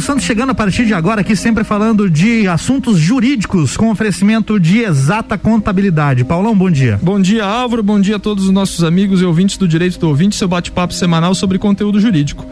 Paulo 0.00 0.06
Santos 0.06 0.24
chegando 0.24 0.50
a 0.50 0.54
partir 0.54 0.86
de 0.86 0.94
agora 0.94 1.20
aqui 1.20 1.36
sempre 1.36 1.62
falando 1.62 2.08
de 2.08 2.48
assuntos 2.48 2.98
jurídicos 2.98 3.76
com 3.76 3.90
oferecimento 3.90 4.58
de 4.58 4.78
exata 4.78 5.36
contabilidade. 5.36 6.24
Paulão, 6.24 6.56
bom 6.56 6.70
dia. 6.70 6.98
Bom 7.02 7.20
dia, 7.20 7.44
Álvaro. 7.44 7.82
Bom 7.82 8.00
dia 8.00 8.16
a 8.16 8.18
todos 8.18 8.44
os 8.44 8.50
nossos 8.50 8.82
amigos 8.82 9.20
e 9.20 9.24
ouvintes 9.26 9.58
do 9.58 9.68
Direito 9.68 9.98
do 9.98 10.08
Ouvinte, 10.08 10.36
seu 10.36 10.48
bate-papo 10.48 10.94
semanal 10.94 11.34
sobre 11.34 11.58
conteúdo 11.58 12.00
jurídico. 12.00 12.46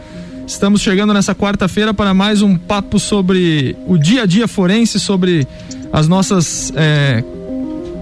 Estamos 0.45 0.81
chegando 0.81 1.11
nessa 1.11 1.33
quarta-feira 1.33 1.91
para 1.91 2.13
mais 2.13 2.43
um 2.43 2.55
papo 2.55 2.99
sobre 2.99 3.75
o 3.87 3.97
dia 3.97 4.23
a 4.23 4.25
dia 4.27 4.47
forense, 4.47 4.99
sobre 4.99 5.47
as 5.91 6.07
nossas 6.07 6.71
é, 6.75 7.23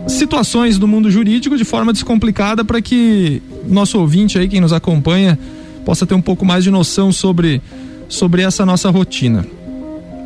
situações 0.07 0.77
do 0.77 0.87
mundo 0.87 1.09
jurídico 1.09 1.57
de 1.57 1.63
forma 1.63 1.93
descomplicada 1.93 2.65
para 2.65 2.81
que 2.81 3.41
nosso 3.65 3.97
ouvinte 3.97 4.37
aí, 4.37 4.49
quem 4.49 4.59
nos 4.59 4.73
acompanha, 4.73 5.39
possa 5.85 6.05
ter 6.05 6.15
um 6.15 6.21
pouco 6.21 6.45
mais 6.45 6.65
de 6.65 6.69
noção 6.69 7.13
sobre, 7.13 7.61
sobre 8.07 8.41
essa 8.41 8.65
nossa 8.65 8.89
rotina. 8.89 9.45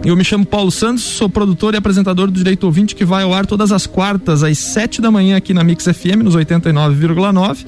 Eu 0.04 0.16
me 0.16 0.24
chamo 0.24 0.46
Paulo 0.46 0.72
Santos, 0.72 1.04
sou 1.04 1.30
produtor 1.30 1.76
e 1.76 1.78
apresentador 1.78 2.28
do 2.28 2.34
Direito 2.34 2.64
Ouvinte 2.64 2.96
que 2.96 3.06
vai 3.06 3.24
ao 3.24 3.34
ar 3.34 3.46
todas 3.46 3.72
as 3.72 3.86
quartas 3.86 4.44
às 4.44 4.58
7 4.58 5.00
da 5.00 5.12
manhã 5.12 5.38
aqui 5.38 5.54
na 5.54 5.64
Mix 5.64 5.84
FM 5.86 6.24
nos 6.24 6.36
89,9 6.36 7.66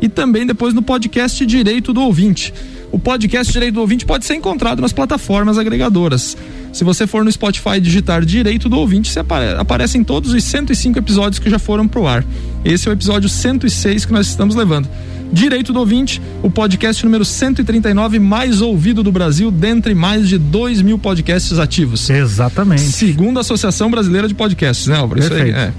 e 0.00 0.08
também 0.08 0.46
depois 0.46 0.74
no 0.74 0.82
podcast 0.82 1.44
Direito 1.46 1.92
do 1.92 2.02
Ouvinte. 2.02 2.52
O 2.92 2.98
podcast 2.98 3.52
Direito 3.52 3.74
do 3.74 3.80
Ouvinte 3.80 4.04
pode 4.04 4.24
ser 4.24 4.34
encontrado 4.34 4.82
nas 4.82 4.92
plataformas 4.92 5.56
agregadoras. 5.56 6.36
Se 6.72 6.82
você 6.82 7.06
for 7.06 7.24
no 7.24 7.30
Spotify 7.30 7.80
digitar 7.80 8.24
Direito 8.24 8.68
do 8.68 8.78
Ouvinte, 8.78 9.10
você 9.10 9.20
apare 9.20 9.54
aparecem 9.58 10.02
todos 10.02 10.32
os 10.32 10.42
105 10.42 10.98
episódios 10.98 11.38
que 11.38 11.48
já 11.48 11.58
foram 11.58 11.86
pro 11.86 12.06
ar. 12.06 12.24
Esse 12.64 12.88
é 12.88 12.90
o 12.90 12.92
episódio 12.92 13.28
106 13.28 14.04
que 14.04 14.12
nós 14.12 14.26
estamos 14.26 14.54
levando. 14.54 14.88
Direito 15.32 15.72
do 15.72 15.78
Ouvinte, 15.78 16.20
o 16.42 16.50
podcast 16.50 17.04
número 17.04 17.24
139 17.24 18.18
mais 18.18 18.60
ouvido 18.60 19.02
do 19.02 19.12
Brasil, 19.12 19.50
dentre 19.50 19.94
mais 19.94 20.28
de 20.28 20.38
2 20.38 20.82
mil 20.82 20.98
podcasts 20.98 21.58
ativos. 21.58 22.10
Exatamente. 22.10 22.82
Segundo 22.82 23.38
a 23.38 23.40
Associação 23.40 23.90
Brasileira 23.90 24.26
de 24.26 24.34
Podcasts, 24.34 24.86
né, 24.88 24.96
Álvaro? 24.96 25.20
Perfeito. 25.20 25.48
Isso 25.48 25.56
aí, 25.56 25.64
é. 25.66 25.72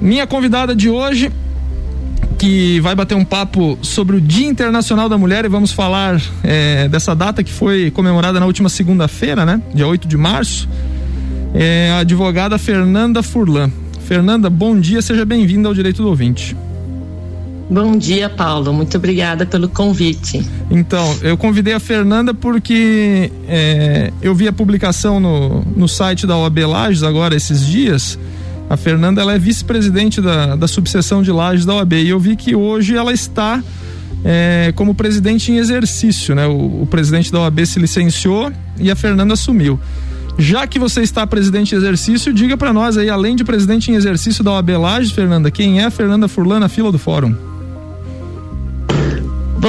Minha 0.00 0.26
convidada 0.26 0.74
de 0.74 0.90
hoje 0.90 1.32
que 2.38 2.80
vai 2.80 2.94
bater 2.94 3.14
um 3.14 3.24
papo 3.24 3.78
sobre 3.80 4.16
o 4.16 4.20
Dia 4.20 4.46
Internacional 4.46 5.08
da 5.08 5.16
Mulher 5.16 5.44
e 5.44 5.48
vamos 5.48 5.72
falar 5.72 6.20
é, 6.44 6.86
dessa 6.88 7.14
data 7.14 7.42
que 7.42 7.50
foi 7.50 7.90
comemorada 7.90 8.38
na 8.38 8.46
última 8.46 8.68
segunda-feira, 8.68 9.46
né? 9.46 9.60
Dia 9.74 9.86
8 9.86 10.06
de 10.06 10.16
março. 10.16 10.68
É 11.54 11.92
a 11.92 11.98
advogada 12.00 12.58
Fernanda 12.58 13.22
Furlan. 13.22 13.70
Fernanda, 14.06 14.50
bom 14.50 14.78
dia, 14.78 15.00
seja 15.00 15.24
bem-vinda 15.24 15.66
ao 15.66 15.74
Direito 15.74 16.02
do 16.02 16.08
Ouvinte. 16.08 16.54
Bom 17.68 17.96
dia, 17.96 18.28
Paulo. 18.28 18.72
Muito 18.72 18.96
obrigada 18.96 19.44
pelo 19.44 19.68
convite. 19.68 20.44
Então, 20.70 21.16
eu 21.22 21.36
convidei 21.36 21.74
a 21.74 21.80
Fernanda 21.80 22.32
porque 22.32 23.30
é, 23.48 24.12
eu 24.22 24.34
vi 24.34 24.46
a 24.46 24.52
publicação 24.52 25.18
no, 25.18 25.62
no 25.76 25.88
site 25.88 26.26
da 26.26 26.36
OAB 26.36 26.58
Lages 26.58 27.02
agora 27.02 27.34
esses 27.34 27.66
dias 27.66 28.18
a 28.68 28.76
Fernanda 28.76 29.20
ela 29.20 29.34
é 29.34 29.38
vice-presidente 29.38 30.20
da, 30.20 30.56
da 30.56 30.66
subseção 30.66 31.22
de 31.22 31.30
Lages 31.30 31.64
da 31.64 31.74
OAB 31.74 31.92
e 31.94 32.08
eu 32.08 32.18
vi 32.18 32.34
que 32.34 32.54
hoje 32.54 32.96
ela 32.96 33.12
está 33.12 33.62
é, 34.24 34.72
como 34.74 34.94
presidente 34.94 35.52
em 35.52 35.58
exercício, 35.58 36.34
né? 36.34 36.46
O, 36.46 36.82
o, 36.82 36.86
presidente 36.90 37.30
da 37.30 37.40
OAB 37.40 37.64
se 37.64 37.78
licenciou 37.78 38.52
e 38.78 38.90
a 38.90 38.96
Fernanda 38.96 39.34
assumiu. 39.34 39.78
Já 40.36 40.66
que 40.66 40.78
você 40.78 41.00
está 41.00 41.26
presidente 41.26 41.74
em 41.74 41.78
exercício, 41.78 42.32
diga 42.32 42.56
para 42.56 42.72
nós 42.72 42.98
aí, 42.98 43.08
além 43.08 43.36
de 43.36 43.44
presidente 43.44 43.90
em 43.90 43.94
exercício 43.94 44.42
da 44.42 44.52
OAB 44.52 44.70
Lages, 44.70 45.12
Fernanda, 45.12 45.50
quem 45.50 45.80
é 45.80 45.84
a 45.84 45.90
Fernanda 45.90 46.26
Furlan 46.26 46.58
na 46.58 46.68
fila 46.68 46.90
do 46.90 46.98
fórum? 46.98 47.34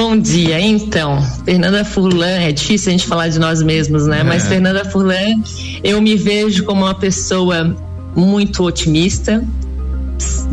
Bom 0.00 0.16
dia, 0.16 0.60
então, 0.60 1.20
Fernanda 1.44 1.84
Furlan, 1.84 2.38
é 2.38 2.52
difícil 2.52 2.90
a 2.90 2.92
gente 2.92 3.04
falar 3.04 3.26
de 3.30 3.38
nós 3.40 3.60
mesmos, 3.60 4.06
né? 4.06 4.20
É. 4.20 4.22
Mas 4.22 4.46
Fernanda 4.46 4.84
Furlan, 4.84 5.42
eu 5.82 6.00
me 6.00 6.14
vejo 6.14 6.62
como 6.62 6.84
uma 6.84 6.94
pessoa 6.94 7.76
muito 8.14 8.62
otimista, 8.62 9.44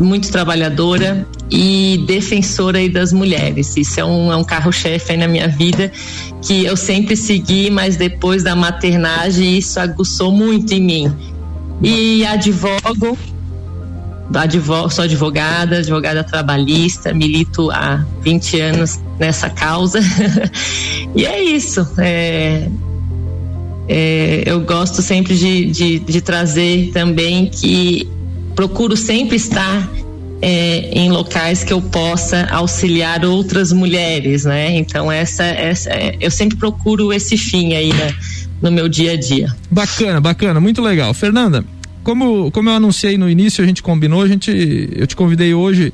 muito 0.00 0.32
trabalhadora 0.32 1.24
e 1.48 2.04
defensora 2.08 2.78
aí 2.78 2.88
das 2.88 3.12
mulheres. 3.12 3.76
Isso 3.76 4.00
é 4.00 4.04
um, 4.04 4.32
é 4.32 4.36
um 4.36 4.42
carro-chefe 4.42 5.12
aí 5.12 5.16
na 5.16 5.28
minha 5.28 5.46
vida 5.46 5.92
que 6.42 6.64
eu 6.64 6.76
sempre 6.76 7.16
segui, 7.16 7.70
mas 7.70 7.94
depois 7.94 8.42
da 8.42 8.56
maternagem 8.56 9.56
isso 9.56 9.78
aguçou 9.78 10.32
muito 10.32 10.74
em 10.74 10.82
mim. 10.82 11.16
E 11.80 12.26
advogo, 12.26 13.16
sou 14.90 15.04
advogada, 15.04 15.78
advogada 15.78 16.24
trabalhista, 16.24 17.12
milito 17.12 17.70
há 17.70 18.04
20 18.22 18.60
anos 18.60 19.00
nessa 19.18 19.48
causa. 19.48 20.00
e 21.14 21.24
é 21.24 21.42
isso. 21.42 21.86
É, 21.98 22.68
é, 23.88 24.42
eu 24.46 24.60
gosto 24.60 25.00
sempre 25.00 25.36
de, 25.36 25.66
de, 25.66 25.98
de, 26.00 26.20
trazer 26.20 26.90
também 26.92 27.46
que 27.46 28.08
procuro 28.54 28.96
sempre 28.96 29.36
estar 29.36 29.88
é, 30.42 30.90
em 30.92 31.10
locais 31.10 31.62
que 31.62 31.72
eu 31.72 31.80
possa 31.80 32.46
auxiliar 32.50 33.24
outras 33.24 33.72
mulheres, 33.72 34.44
né? 34.44 34.76
Então 34.76 35.10
essa, 35.10 35.44
essa 35.44 35.90
é, 35.90 36.16
eu 36.20 36.30
sempre 36.30 36.56
procuro 36.56 37.12
esse 37.12 37.36
fim 37.36 37.74
aí 37.74 37.92
né, 37.92 38.14
no 38.60 38.72
meu 38.72 38.88
dia 38.88 39.12
a 39.12 39.16
dia. 39.16 39.54
Bacana, 39.70 40.20
bacana, 40.20 40.60
muito 40.60 40.82
legal, 40.82 41.14
Fernanda. 41.14 41.64
Como, 42.06 42.52
como 42.52 42.70
eu 42.70 42.74
anunciei 42.74 43.18
no 43.18 43.28
início, 43.28 43.64
a 43.64 43.66
gente 43.66 43.82
combinou, 43.82 44.22
a 44.22 44.28
gente, 44.28 44.88
eu 44.94 45.08
te 45.08 45.16
convidei 45.16 45.52
hoje. 45.52 45.92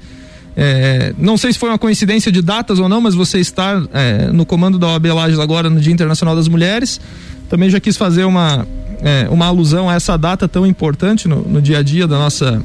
É, 0.55 1.15
não 1.17 1.39
sei 1.39 1.55
se 1.55 1.59
foi 1.59 1.71
uma 1.71 1.79
coincidência 1.79 2.31
de 2.31 2.43
datas 2.43 2.79
ou 2.79 2.87
não, 2.87 3.01
mas 3.01 3.15
você 3.15 3.39
está 3.39 3.83
é, 3.95 4.27
no 4.31 4.45
comando 4.45 4.79
da 4.79 4.89
OAB 4.89 5.07
Lages 5.07 5.39
agora 5.39 5.71
no 5.71 5.81
Dia 5.81 5.91
Internacional 5.91 6.37
das 6.37 6.49
Mulheres. 6.49 7.01
Também 7.49 7.71
já 7.71 7.81
quis 7.81 7.97
fazer 7.97 8.25
uma, 8.25 8.69
é, 9.01 9.27
uma 9.31 9.47
alusão 9.47 9.89
a 9.89 9.95
essa 9.95 10.19
data 10.19 10.47
tão 10.47 10.67
importante 10.67 11.27
no, 11.27 11.49
no 11.49 11.63
dia 11.63 11.79
a 11.79 11.83
dia 11.83 12.07
da 12.07 12.19
nossa, 12.19 12.63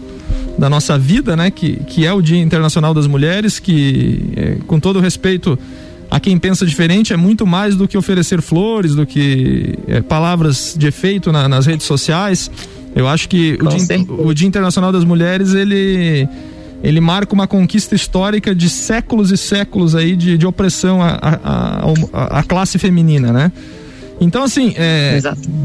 da 0.59 0.69
nossa 0.69 0.99
vida, 0.99 1.37
né? 1.37 1.49
Que, 1.49 1.77
que 1.85 2.05
é 2.05 2.11
o 2.11 2.21
Dia 2.21 2.41
Internacional 2.41 2.93
das 2.93 3.07
Mulheres, 3.07 3.59
que, 3.59 4.25
é, 4.35 4.57
com 4.67 4.77
todo 4.77 4.99
respeito 4.99 5.57
a 6.11 6.19
quem 6.19 6.37
pensa 6.37 6.65
diferente, 6.65 7.13
é 7.13 7.17
muito 7.17 7.47
mais 7.47 7.77
do 7.77 7.87
que 7.87 7.97
oferecer 7.97 8.41
flores, 8.41 8.93
do 8.93 9.05
que 9.05 9.79
é, 9.87 10.01
palavras 10.01 10.75
de 10.77 10.85
efeito 10.85 11.31
na, 11.31 11.47
nas 11.47 11.65
redes 11.65 11.85
sociais. 11.85 12.51
Eu 12.97 13.07
acho 13.07 13.29
que 13.29 13.59
o 13.61 13.67
dia, 13.67 14.05
o 14.09 14.33
dia, 14.33 14.47
Internacional 14.47 14.91
das 14.91 15.03
Mulheres, 15.03 15.53
ele, 15.53 16.27
ele 16.83 16.99
marca 16.99 17.31
uma 17.31 17.45
conquista 17.45 17.93
histórica 17.93 18.55
de 18.55 18.67
séculos 18.69 19.31
e 19.31 19.37
séculos 19.37 19.93
aí 19.93 20.15
de, 20.15 20.35
de 20.35 20.47
opressão 20.47 20.99
à, 20.99 21.19
à, 21.21 22.39
à 22.39 22.43
classe 22.43 22.79
feminina, 22.79 23.31
né? 23.31 23.51
Então, 24.19 24.43
assim, 24.43 24.73
é, 24.75 25.19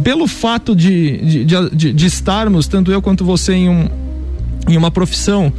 pelo 0.05 0.27
fato 0.27 0.77
de, 0.77 1.45
de, 1.45 1.71
de, 1.75 1.93
de, 1.95 2.07
estarmos, 2.07 2.69
tanto 2.69 2.93
eu 2.93 3.01
quanto 3.01 3.25
você, 3.25 3.55
em, 3.55 3.69
um, 3.71 3.89
em 4.69 4.77
uma 4.77 4.91
profissão 4.91 5.51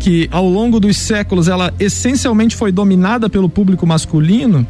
que 0.00 0.28
ao 0.32 0.48
longo 0.48 0.80
dos 0.80 0.96
séculos 0.96 1.46
ela 1.46 1.72
essencialmente 1.78 2.56
foi 2.56 2.72
dominada 2.72 3.30
pelo 3.30 3.48
público 3.48 3.86
masculino, 3.86 4.66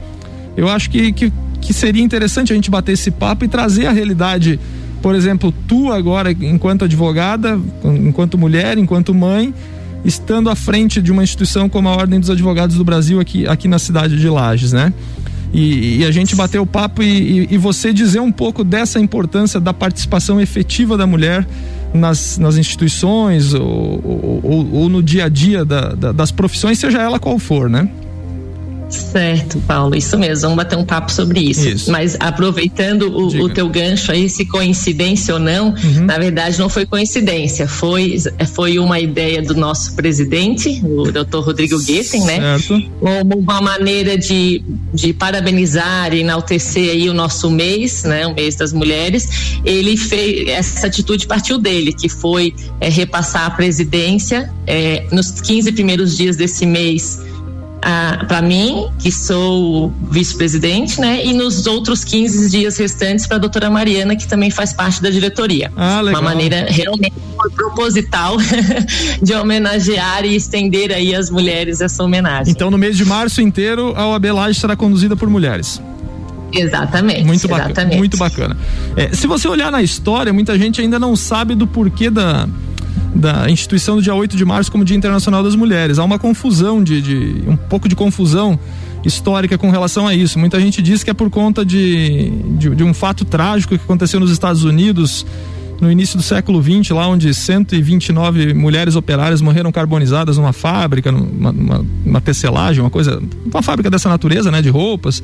eu 0.54 0.68
acho 0.68 0.90
que, 0.90 1.12
que, 1.12 1.32
que 1.62 1.72
seria 1.72 2.02
interessante 2.02 2.52
a 2.52 2.54
gente 2.54 2.70
bater 2.70 2.92
esse 2.92 3.10
papo 3.10 3.46
e 3.46 3.48
trazer 3.48 3.86
a 3.86 3.90
realidade, 3.90 4.60
por 5.02 5.14
exemplo, 5.14 5.52
tu 5.66 5.92
agora, 5.92 6.30
enquanto 6.32 6.84
advogada, 6.84 7.60
enquanto 7.84 8.38
mulher, 8.38 8.78
enquanto 8.78 9.12
mãe, 9.12 9.52
estando 10.04 10.48
à 10.48 10.54
frente 10.54 11.02
de 11.02 11.10
uma 11.12 11.22
instituição 11.22 11.68
como 11.68 11.88
a 11.88 11.92
Ordem 11.92 12.20
dos 12.20 12.30
Advogados 12.30 12.76
do 12.76 12.84
Brasil 12.84 13.20
aqui, 13.20 13.46
aqui 13.46 13.68
na 13.68 13.78
cidade 13.78 14.18
de 14.18 14.28
Lages, 14.28 14.72
né? 14.72 14.92
e, 15.52 15.98
e 15.98 16.04
a 16.04 16.10
gente 16.10 16.34
bater 16.34 16.58
o 16.58 16.66
papo 16.66 17.02
e, 17.02 17.06
e, 17.42 17.48
e, 17.54 17.58
você 17.58 17.92
dizer 17.92 18.20
um 18.20 18.32
pouco 18.32 18.64
dessa 18.64 18.98
importância 18.98 19.60
da 19.60 19.74
participação 19.74 20.40
efetiva 20.40 20.96
da 20.96 21.06
mulher 21.06 21.46
nas, 21.92 22.38
nas 22.38 22.56
instituições 22.56 23.52
ou, 23.52 24.40
ou, 24.42 24.68
ou, 24.72 24.88
no 24.88 25.02
dia 25.02 25.26
a 25.26 25.28
dia 25.28 25.64
da, 25.64 25.92
da, 25.94 26.12
das 26.12 26.30
profissões, 26.30 26.78
seja 26.78 27.02
ela 27.02 27.18
qual 27.18 27.38
for, 27.38 27.68
né? 27.68 27.88
Certo, 28.92 29.58
Paulo, 29.66 29.96
isso 29.96 30.18
mesmo. 30.18 30.42
Vamos 30.42 30.56
bater 30.56 30.76
um 30.76 30.84
papo 30.84 31.10
sobre 31.10 31.40
isso. 31.40 31.68
isso. 31.68 31.90
Mas 31.90 32.16
aproveitando 32.20 33.10
o, 33.10 33.44
o, 33.44 33.48
teu 33.48 33.68
gancho 33.68 34.12
aí, 34.12 34.28
se 34.28 34.44
coincidência 34.44 35.34
ou 35.34 35.40
não, 35.40 35.68
uhum. 35.68 36.04
na 36.04 36.18
verdade 36.18 36.58
não 36.58 36.68
foi 36.68 36.84
coincidência, 36.84 37.66
foi, 37.66 38.16
foi 38.54 38.78
uma 38.78 39.00
ideia 39.00 39.42
do 39.42 39.54
nosso 39.54 39.94
presidente, 39.94 40.82
o 40.84 41.10
doutor 41.10 41.44
Rodrigo 41.44 41.78
Guetem, 41.78 42.22
né? 42.24 42.38
Como 43.00 43.38
uma 43.38 43.60
maneira 43.60 44.16
de, 44.18 44.62
de 44.92 45.12
parabenizar 45.12 46.12
e 46.12 46.20
enaltecer 46.20 46.90
aí 46.90 47.08
o 47.08 47.14
nosso 47.14 47.50
mês, 47.50 48.04
né? 48.04 48.26
O 48.26 48.34
mês 48.34 48.56
das 48.56 48.72
mulheres. 48.72 49.28
Ele 49.64 49.96
fez, 49.96 50.48
essa 50.48 50.86
atitude 50.86 51.26
partiu 51.26 51.58
dele, 51.58 51.92
que 51.92 52.08
foi 52.08 52.54
é, 52.80 52.88
repassar 52.88 53.46
a 53.46 53.50
presidência 53.50 54.52
é, 54.66 55.04
nos 55.10 55.30
15 55.40 55.72
primeiros 55.72 56.16
dias 56.16 56.36
desse 56.36 56.66
mês 56.66 57.20
para 58.28 58.40
mim, 58.40 58.88
que 58.98 59.10
sou 59.10 59.92
vice-presidente, 60.10 61.00
né? 61.00 61.24
E 61.24 61.32
nos 61.32 61.66
outros 61.66 62.04
15 62.04 62.50
dias 62.50 62.76
restantes 62.76 63.26
para 63.26 63.36
a 63.36 63.40
doutora 63.40 63.68
Mariana, 63.68 64.14
que 64.14 64.26
também 64.26 64.50
faz 64.50 64.72
parte 64.72 65.02
da 65.02 65.10
diretoria. 65.10 65.72
Ah, 65.76 66.00
legal. 66.00 66.20
Uma 66.20 66.30
maneira 66.30 66.66
realmente 66.68 67.14
proposital 67.56 68.36
de 69.20 69.34
homenagear 69.34 70.24
e 70.24 70.36
estender 70.36 70.92
aí 70.92 71.14
às 71.14 71.28
mulheres 71.28 71.80
essa 71.80 72.02
homenagem. 72.04 72.52
Então, 72.52 72.70
no 72.70 72.78
mês 72.78 72.96
de 72.96 73.04
março 73.04 73.40
inteiro, 73.40 73.92
a 73.96 74.06
OAB 74.06 74.26
Laje 74.26 74.60
será 74.60 74.76
conduzida 74.76 75.16
por 75.16 75.28
mulheres. 75.28 75.80
Exatamente. 76.52 77.24
Muito 77.24 77.48
bacana. 77.48 77.70
Exatamente. 77.70 77.98
Muito 77.98 78.16
bacana. 78.16 78.56
É, 78.96 79.08
se 79.14 79.26
você 79.26 79.48
olhar 79.48 79.72
na 79.72 79.82
história, 79.82 80.32
muita 80.32 80.56
gente 80.58 80.80
ainda 80.80 80.98
não 80.98 81.16
sabe 81.16 81.54
do 81.54 81.66
porquê 81.66 82.10
da, 82.10 82.46
da 83.14 83.50
instituição 83.50 83.96
do 83.96 84.02
dia 84.02 84.14
8 84.14 84.36
de 84.36 84.44
março 84.44 84.70
como 84.70 84.84
Dia 84.84 84.96
Internacional 84.96 85.42
das 85.42 85.54
Mulheres. 85.54 85.98
Há 85.98 86.04
uma 86.04 86.18
confusão 86.18 86.82
de, 86.82 87.02
de 87.02 87.44
um 87.46 87.56
pouco 87.56 87.88
de 87.88 87.94
confusão 87.94 88.58
histórica 89.04 89.58
com 89.58 89.70
relação 89.70 90.06
a 90.06 90.14
isso. 90.14 90.38
Muita 90.38 90.60
gente 90.60 90.80
diz 90.80 91.02
que 91.02 91.10
é 91.10 91.14
por 91.14 91.28
conta 91.28 91.64
de, 91.64 92.30
de, 92.58 92.74
de 92.74 92.84
um 92.84 92.94
fato 92.94 93.24
trágico 93.24 93.76
que 93.76 93.84
aconteceu 93.84 94.20
nos 94.20 94.30
Estados 94.30 94.64
Unidos 94.64 95.26
no 95.80 95.90
início 95.90 96.16
do 96.16 96.22
século 96.22 96.62
XX, 96.62 96.90
lá 96.90 97.08
onde 97.08 97.34
129 97.34 98.54
mulheres 98.54 98.94
operárias 98.94 99.40
morreram 99.40 99.72
carbonizadas 99.72 100.36
numa 100.36 100.52
fábrica, 100.52 101.10
numa, 101.10 101.50
numa, 101.50 101.84
numa 102.04 102.20
tecelagem, 102.20 102.80
uma 102.80 102.90
coisa, 102.90 103.20
uma 103.44 103.62
fábrica 103.62 103.90
dessa 103.90 104.08
natureza, 104.08 104.48
né, 104.52 104.62
de 104.62 104.68
roupas. 104.68 105.20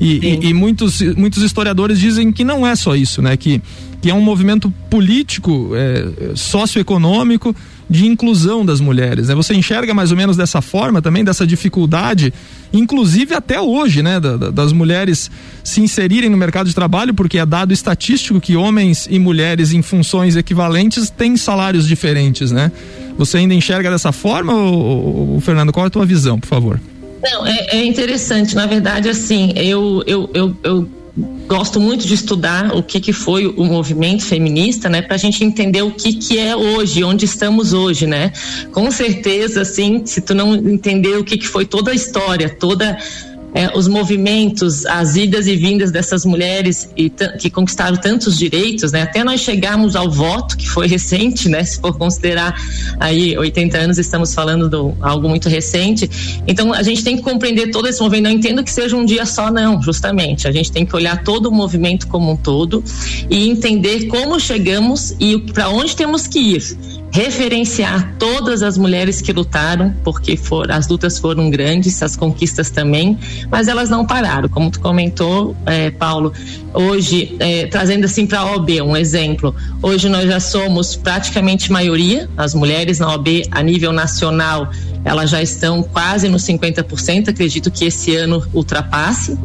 E, 0.00 0.18
e, 0.18 0.46
e, 0.48 0.54
muitos, 0.54 1.00
muitos 1.16 1.42
historiadores 1.42 1.98
dizem 1.98 2.32
que 2.32 2.44
não 2.44 2.66
é 2.66 2.74
só 2.74 2.94
isso, 2.96 3.22
né? 3.22 3.36
Que, 3.36 3.62
que 4.02 4.10
é 4.10 4.14
um 4.14 4.20
movimento 4.20 4.70
político, 4.90 5.70
é, 5.74 6.34
socioeconômico 6.34 7.54
de 7.88 8.06
inclusão 8.06 8.64
das 8.64 8.80
mulheres. 8.80 9.28
Né? 9.28 9.34
Você 9.34 9.54
enxerga 9.54 9.92
mais 9.92 10.10
ou 10.10 10.16
menos 10.16 10.36
dessa 10.36 10.62
forma 10.62 11.02
também, 11.02 11.22
dessa 11.22 11.46
dificuldade, 11.46 12.32
inclusive 12.72 13.34
até 13.34 13.60
hoje, 13.60 14.02
né? 14.02 14.18
Da, 14.18 14.36
da, 14.36 14.50
das 14.50 14.72
mulheres 14.72 15.30
se 15.62 15.80
inserirem 15.80 16.30
no 16.30 16.36
mercado 16.36 16.66
de 16.66 16.74
trabalho, 16.74 17.14
porque 17.14 17.38
é 17.38 17.46
dado 17.46 17.72
estatístico 17.72 18.40
que 18.40 18.56
homens 18.56 19.06
e 19.10 19.18
mulheres 19.18 19.72
em 19.72 19.82
funções 19.82 20.36
equivalentes 20.36 21.10
têm 21.10 21.36
salários 21.36 21.86
diferentes, 21.86 22.50
né? 22.50 22.72
Você 23.16 23.38
ainda 23.38 23.54
enxerga 23.54 23.90
dessa 23.90 24.10
forma, 24.10 24.54
ou, 24.54 25.34
ou, 25.34 25.40
Fernando? 25.40 25.72
Qual 25.72 25.84
é 25.84 25.86
a 25.86 25.90
tua 25.90 26.04
visão, 26.04 26.38
por 26.40 26.48
favor? 26.48 26.80
Não, 27.24 27.46
é, 27.46 27.66
é 27.72 27.84
interessante. 27.84 28.54
Na 28.54 28.66
verdade, 28.66 29.08
assim, 29.08 29.52
eu, 29.56 30.02
eu, 30.06 30.30
eu, 30.34 30.56
eu 30.62 30.88
gosto 31.46 31.80
muito 31.80 32.06
de 32.06 32.14
estudar 32.14 32.74
o 32.74 32.82
que, 32.82 33.00
que 33.00 33.12
foi 33.12 33.46
o 33.46 33.64
movimento 33.64 34.24
feminista, 34.24 34.88
né, 34.88 35.00
para 35.00 35.14
a 35.14 35.18
gente 35.18 35.44
entender 35.44 35.82
o 35.82 35.90
que, 35.90 36.14
que 36.14 36.38
é 36.38 36.56
hoje, 36.56 37.04
onde 37.04 37.24
estamos 37.24 37.72
hoje, 37.72 38.06
né? 38.06 38.32
Com 38.72 38.90
certeza, 38.90 39.62
assim, 39.62 40.04
se 40.04 40.20
tu 40.20 40.34
não 40.34 40.54
entender 40.54 41.16
o 41.16 41.24
que, 41.24 41.38
que 41.38 41.46
foi 41.46 41.64
toda 41.64 41.92
a 41.92 41.94
história, 41.94 42.48
toda 42.48 42.98
é, 43.54 43.70
os 43.78 43.86
movimentos, 43.86 44.84
as 44.84 45.14
idas 45.14 45.46
e 45.46 45.54
vindas 45.54 45.92
dessas 45.92 46.24
mulheres 46.24 46.90
e 46.96 47.08
que 47.38 47.48
conquistaram 47.48 47.96
tantos 47.96 48.36
direitos, 48.36 48.90
né? 48.90 49.02
Até 49.02 49.22
nós 49.22 49.40
chegarmos 49.40 49.94
ao 49.94 50.10
voto, 50.10 50.56
que 50.56 50.68
foi 50.68 50.88
recente, 50.90 51.48
né? 51.48 51.62
Se 51.62 51.80
for 51.80 51.96
considerar 51.96 52.60
aí 52.98 53.38
80 53.38 53.78
anos, 53.78 53.98
estamos 53.98 54.34
falando 54.34 54.68
de 54.68 54.76
algo 55.00 55.28
muito 55.28 55.48
recente. 55.48 56.10
Então 56.48 56.72
a 56.72 56.82
gente 56.82 57.04
tem 57.04 57.16
que 57.16 57.22
compreender 57.22 57.70
todo 57.70 57.86
esse 57.86 58.00
movimento. 58.00 58.24
Não 58.24 58.30
entendo 58.32 58.64
que 58.64 58.72
seja 58.72 58.96
um 58.96 59.04
dia 59.04 59.24
só, 59.24 59.52
não, 59.52 59.80
justamente. 59.80 60.48
A 60.48 60.52
gente 60.52 60.72
tem 60.72 60.84
que 60.84 60.96
olhar 60.96 61.22
todo 61.22 61.46
o 61.46 61.52
movimento 61.52 62.08
como 62.08 62.32
um 62.32 62.36
todo 62.36 62.82
e 63.30 63.48
entender 63.48 64.06
como 64.08 64.40
chegamos 64.40 65.14
e 65.20 65.38
para 65.38 65.68
onde 65.68 65.94
temos 65.94 66.26
que 66.26 66.40
ir 66.40 67.03
referenciar 67.14 68.16
todas 68.18 68.60
as 68.60 68.76
mulheres 68.76 69.20
que 69.20 69.32
lutaram, 69.32 69.94
porque 70.02 70.36
for, 70.36 70.68
as 70.72 70.88
lutas 70.88 71.16
foram 71.16 71.48
grandes, 71.48 72.02
as 72.02 72.16
conquistas 72.16 72.70
também, 72.70 73.16
mas 73.48 73.68
elas 73.68 73.88
não 73.88 74.04
pararam, 74.04 74.48
como 74.48 74.68
tu 74.68 74.80
comentou, 74.80 75.56
é, 75.64 75.92
Paulo. 75.92 76.32
Hoje, 76.72 77.36
é, 77.38 77.66
trazendo 77.66 78.04
assim 78.04 78.26
para 78.26 78.40
a 78.40 78.46
OAB 78.46 78.68
um 78.82 78.96
exemplo, 78.96 79.54
hoje 79.80 80.08
nós 80.08 80.24
já 80.24 80.40
somos 80.40 80.96
praticamente 80.96 81.70
maioria, 81.70 82.28
as 82.36 82.52
mulheres 82.52 82.98
na 82.98 83.10
OAB 83.10 83.28
a 83.48 83.62
nível 83.62 83.92
nacional, 83.92 84.68
elas 85.04 85.30
já 85.30 85.40
estão 85.40 85.84
quase 85.84 86.28
nos 86.28 86.42
50%, 86.42 87.28
acredito 87.28 87.70
que 87.70 87.84
esse 87.84 88.16
ano 88.16 88.44
ultrapasse. 88.52 89.38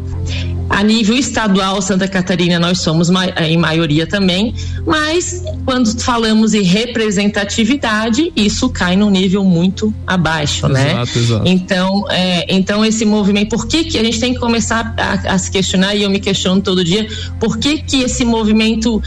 A 0.69 0.83
nível 0.83 1.15
estadual, 1.17 1.81
Santa 1.81 2.07
Catarina, 2.07 2.59
nós 2.59 2.79
somos 2.79 3.09
em 3.09 3.57
maioria 3.57 4.05
também, 4.05 4.53
mas 4.85 5.43
quando 5.65 5.99
falamos 6.01 6.53
em 6.53 6.61
representatividade, 6.61 8.31
isso 8.35 8.69
cai 8.69 8.95
num 8.95 9.09
nível 9.09 9.43
muito 9.43 9.93
abaixo, 10.05 10.67
né? 10.67 10.91
exato, 10.91 11.19
né? 11.19 11.25
Exato. 11.25 11.47
Então, 11.47 12.05
é, 12.09 12.45
então 12.55 12.85
esse 12.85 13.03
movimento, 13.03 13.49
por 13.49 13.67
que, 13.67 13.85
que 13.85 13.97
a 13.97 14.03
gente 14.03 14.19
tem 14.19 14.33
que 14.33 14.39
começar 14.39 14.93
a, 14.97 15.33
a 15.33 15.37
se 15.37 15.49
questionar, 15.49 15.95
e 15.95 16.03
eu 16.03 16.09
me 16.09 16.19
questiono 16.19 16.61
todo 16.61 16.83
dia, 16.83 17.07
por 17.39 17.57
que, 17.57 17.79
que 17.79 18.03
esse 18.03 18.23
movimento 18.23 19.01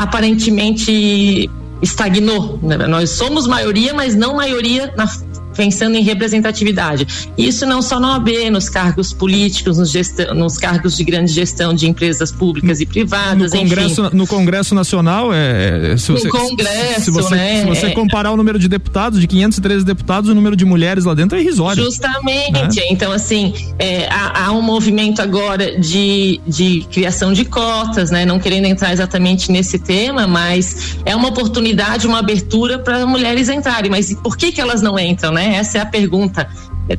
aparentemente 0.00 1.50
estagnou? 1.82 2.60
Nós 2.88 3.10
somos 3.10 3.46
maioria, 3.46 3.92
mas 3.92 4.14
não 4.14 4.36
maioria 4.36 4.92
na 4.96 5.06
pensando 5.56 5.96
em 5.96 6.02
representatividade. 6.02 7.06
Isso 7.36 7.66
não 7.66 7.82
só 7.82 7.98
na 7.98 8.12
OAB, 8.12 8.50
nos 8.50 8.68
cargos 8.68 9.12
políticos, 9.12 9.78
nos, 9.78 9.90
gestão, 9.90 10.34
nos 10.34 10.58
cargos 10.58 10.96
de 10.96 11.04
grande 11.04 11.32
gestão 11.32 11.74
de 11.74 11.88
empresas 11.88 12.30
públicas 12.30 12.80
e 12.80 12.86
privadas. 12.86 13.52
No 13.52 13.58
Congresso, 13.60 14.06
enfim. 14.06 14.16
no 14.16 14.26
Congresso 14.26 14.74
Nacional, 14.74 15.32
é, 15.32 15.92
é 15.92 15.96
se 15.96 16.12
você, 16.12 16.28
no 16.28 16.30
Congresso, 16.30 17.00
se 17.00 17.10
você, 17.10 17.34
né? 17.34 17.60
Se 17.60 17.66
você 17.66 17.90
comparar 17.90 18.32
o 18.32 18.36
número 18.36 18.58
de 18.58 18.68
deputados, 18.68 19.20
de 19.20 19.26
513 19.26 19.84
deputados, 19.84 20.30
o 20.30 20.34
número 20.34 20.56
de 20.56 20.64
mulheres 20.64 21.04
lá 21.04 21.14
dentro 21.14 21.38
é 21.38 21.40
irrisório. 21.40 21.84
Justamente. 21.84 22.52
Né? 22.52 22.86
Então, 22.90 23.12
assim, 23.12 23.52
é, 23.78 24.08
há, 24.08 24.46
há, 24.46 24.52
um 24.52 24.62
movimento 24.62 25.20
agora 25.20 25.78
de, 25.78 26.40
de 26.46 26.86
criação 26.90 27.32
de 27.32 27.44
cotas, 27.44 28.10
né? 28.10 28.24
Não 28.24 28.38
querendo 28.38 28.66
entrar 28.66 28.92
exatamente 28.92 29.50
nesse 29.50 29.78
tema, 29.78 30.26
mas 30.26 30.96
é 31.04 31.14
uma 31.14 31.28
oportunidade, 31.28 32.06
uma 32.06 32.18
abertura 32.18 32.78
para 32.78 33.06
mulheres 33.06 33.48
entrarem. 33.48 33.90
Mas 33.90 34.14
por 34.14 34.36
que, 34.36 34.52
que 34.52 34.60
elas 34.60 34.82
não 34.82 34.98
entram, 34.98 35.32
né? 35.32 35.41
Né? 35.42 35.56
Essa 35.56 35.78
é 35.78 35.80
a 35.80 35.86
pergunta. 35.86 36.48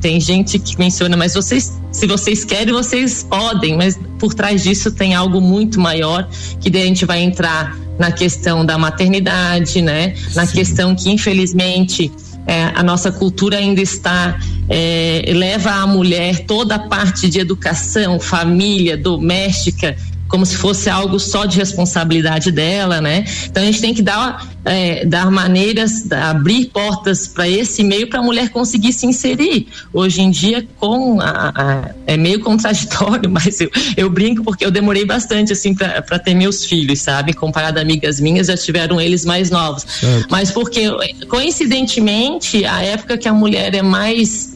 Tem 0.00 0.20
gente 0.20 0.58
que 0.58 0.78
menciona, 0.78 1.16
mas 1.16 1.34
vocês, 1.34 1.80
se 1.92 2.06
vocês 2.06 2.44
querem, 2.44 2.72
vocês 2.72 3.22
podem, 3.22 3.76
mas 3.76 3.98
por 4.18 4.34
trás 4.34 4.62
disso 4.62 4.90
tem 4.90 5.14
algo 5.14 5.40
muito 5.40 5.80
maior, 5.80 6.28
que 6.60 6.70
daí 6.70 6.82
a 6.82 6.86
gente 6.86 7.04
vai 7.04 7.22
entrar 7.22 7.76
na 7.98 8.10
questão 8.10 8.64
da 8.64 8.76
maternidade, 8.76 9.80
né? 9.80 10.14
Na 10.34 10.46
Sim. 10.46 10.56
questão 10.56 10.94
que, 10.94 11.10
infelizmente, 11.10 12.10
é, 12.46 12.64
a 12.74 12.82
nossa 12.82 13.12
cultura 13.12 13.58
ainda 13.58 13.80
está 13.80 14.38
é, 14.68 15.22
leva 15.28 15.70
a 15.70 15.86
mulher 15.86 16.40
toda 16.40 16.74
a 16.74 16.78
parte 16.78 17.28
de 17.28 17.38
educação, 17.38 18.18
família, 18.18 18.96
doméstica 18.96 19.96
como 20.28 20.44
se 20.44 20.56
fosse 20.56 20.88
algo 20.90 21.18
só 21.18 21.44
de 21.44 21.58
responsabilidade 21.58 22.50
dela, 22.50 23.00
né? 23.00 23.24
Então 23.46 23.62
a 23.62 23.66
gente 23.66 23.80
tem 23.80 23.94
que 23.94 24.02
dar, 24.02 24.46
é, 24.64 25.04
dar 25.04 25.30
maneiras, 25.30 26.10
abrir 26.10 26.66
portas 26.66 27.28
para 27.28 27.48
esse 27.48 27.84
meio 27.84 28.08
para 28.08 28.20
a 28.20 28.22
mulher 28.22 28.48
conseguir 28.50 28.92
se 28.92 29.06
inserir. 29.06 29.68
Hoje 29.92 30.22
em 30.22 30.30
dia, 30.30 30.66
com 30.78 31.20
a, 31.20 31.52
a, 31.54 31.90
é 32.06 32.16
meio 32.16 32.40
contraditório, 32.40 33.28
mas 33.30 33.60
eu, 33.60 33.70
eu 33.96 34.10
brinco 34.10 34.42
porque 34.42 34.64
eu 34.64 34.70
demorei 34.70 35.04
bastante 35.04 35.52
assim 35.52 35.74
para 35.74 36.18
ter 36.18 36.34
meus 36.34 36.64
filhos, 36.64 37.00
sabe? 37.00 37.32
Comparado 37.32 37.78
a 37.78 37.82
amigas 37.82 38.18
minhas, 38.18 38.46
já 38.46 38.56
tiveram 38.56 39.00
eles 39.00 39.24
mais 39.24 39.50
novos. 39.50 39.86
Certo. 39.86 40.26
Mas 40.30 40.50
porque 40.50 40.90
coincidentemente 41.28 42.64
a 42.64 42.82
época 42.82 43.18
que 43.18 43.28
a 43.28 43.32
mulher 43.32 43.74
é 43.74 43.82
mais 43.82 44.53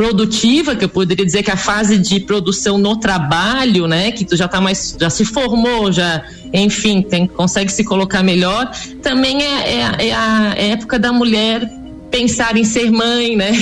produtiva, 0.00 0.74
que 0.74 0.82
eu 0.82 0.88
poderia 0.88 1.26
dizer 1.26 1.42
que 1.42 1.50
a 1.50 1.58
fase 1.58 1.98
de 1.98 2.20
produção 2.20 2.78
no 2.78 2.96
trabalho, 2.96 3.86
né, 3.86 4.10
que 4.10 4.24
tu 4.24 4.34
já 4.34 4.48
tá 4.48 4.58
mais, 4.58 4.96
já 4.98 5.10
se 5.10 5.26
formou, 5.26 5.92
já, 5.92 6.24
enfim, 6.54 7.02
tem, 7.02 7.26
consegue 7.26 7.70
se 7.70 7.84
colocar 7.84 8.22
melhor, 8.22 8.70
também 9.02 9.42
é, 9.42 9.74
é, 9.74 10.08
é 10.08 10.14
a 10.14 10.54
época 10.56 10.98
da 10.98 11.12
mulher 11.12 11.70
pensar 12.10 12.56
em 12.56 12.64
ser 12.64 12.90
mãe, 12.90 13.36
né? 13.36 13.52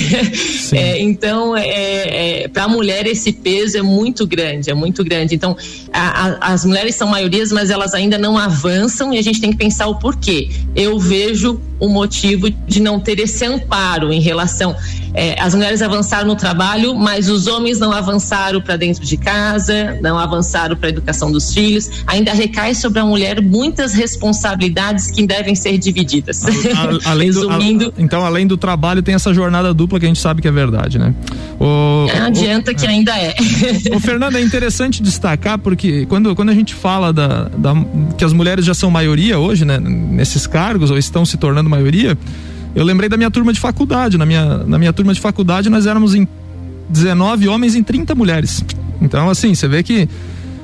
É, 0.71 1.01
então, 1.01 1.55
é, 1.55 2.43
é 2.43 2.47
para 2.47 2.63
a 2.63 2.67
mulher 2.67 3.07
esse 3.07 3.31
peso 3.31 3.77
é 3.77 3.81
muito 3.81 4.27
grande, 4.27 4.69
é 4.69 4.73
muito 4.73 5.03
grande. 5.03 5.35
Então, 5.35 5.55
a, 5.91 6.27
a, 6.27 6.53
as 6.53 6.65
mulheres 6.65 6.95
são 6.95 7.07
maiorias, 7.07 7.51
mas 7.51 7.69
elas 7.69 7.93
ainda 7.93 8.17
não 8.17 8.37
avançam 8.37 9.13
e 9.13 9.17
a 9.17 9.21
gente 9.21 9.39
tem 9.41 9.51
que 9.51 9.57
pensar 9.57 9.87
o 9.87 9.95
porquê. 9.95 10.49
Eu 10.75 10.99
vejo 10.99 11.59
o 11.79 11.87
motivo 11.87 12.49
de 12.49 12.81
não 12.81 12.99
ter 12.99 13.19
esse 13.19 13.45
amparo 13.45 14.11
em 14.11 14.19
relação. 14.19 14.75
É, 15.13 15.41
as 15.41 15.55
mulheres 15.55 15.81
avançaram 15.81 16.27
no 16.27 16.35
trabalho, 16.35 16.93
mas 16.93 17.29
os 17.29 17.47
homens 17.47 17.79
não 17.79 17.91
avançaram 17.91 18.61
para 18.61 18.75
dentro 18.75 19.03
de 19.03 19.17
casa, 19.17 19.97
não 20.01 20.17
avançaram 20.19 20.75
para 20.75 20.87
a 20.87 20.91
educação 20.91 21.31
dos 21.31 21.53
filhos. 21.53 21.89
Ainda 22.05 22.33
recai 22.33 22.75
sobre 22.75 22.99
a 22.99 23.05
mulher 23.05 23.41
muitas 23.41 23.93
responsabilidades 23.93 25.09
que 25.09 25.25
devem 25.25 25.55
ser 25.55 25.77
divididas. 25.77 26.43
A, 26.45 27.11
além 27.11 27.31
do, 27.31 27.39
Resumindo, 27.49 27.93
então, 27.97 28.25
além 28.25 28.38
do 28.47 28.57
trabalho, 28.57 29.01
tem 29.01 29.15
essa 29.15 29.33
jornada 29.33 29.73
dupla 29.73 29.99
que 29.99 30.05
a 30.05 30.07
gente 30.07 30.19
sabe 30.19 30.41
que 30.41 30.47
é 30.47 30.51
verdade, 30.51 30.97
né? 30.97 31.13
O, 31.59 32.07
é, 32.09 32.19
adianta 32.19 32.71
o, 32.71 32.75
que 32.75 32.85
é. 32.85 32.89
ainda 32.89 33.17
é. 33.17 33.35
O 33.95 33.99
Fernando, 33.99 34.35
é 34.37 34.41
interessante 34.41 35.01
destacar 35.01 35.57
porque 35.57 36.05
quando, 36.05 36.35
quando 36.35 36.49
a 36.49 36.53
gente 36.53 36.73
fala 36.73 37.11
da, 37.11 37.49
da, 37.49 37.73
que 38.17 38.23
as 38.23 38.33
mulheres 38.33 38.65
já 38.65 38.73
são 38.73 38.89
maioria 38.89 39.39
hoje, 39.39 39.65
né, 39.65 39.79
nesses 39.79 40.47
cargos 40.47 40.91
ou 40.91 40.97
estão 40.97 41.25
se 41.25 41.37
tornando 41.37 41.69
maioria, 41.69 42.17
eu 42.75 42.83
lembrei 42.83 43.09
da 43.09 43.17
minha 43.17 43.31
turma 43.31 43.51
de 43.51 43.59
faculdade. 43.59 44.17
Na 44.17 44.25
minha, 44.25 44.57
na 44.59 44.77
minha 44.77 44.93
turma 44.93 45.13
de 45.13 45.19
faculdade 45.19 45.69
nós 45.69 45.85
éramos 45.85 46.15
em 46.15 46.27
19 46.89 47.47
homens 47.47 47.75
e 47.75 47.83
30 47.83 48.15
mulheres. 48.15 48.63
Então, 49.01 49.29
assim, 49.29 49.53
você 49.53 49.67
vê 49.67 49.83
que 49.83 50.09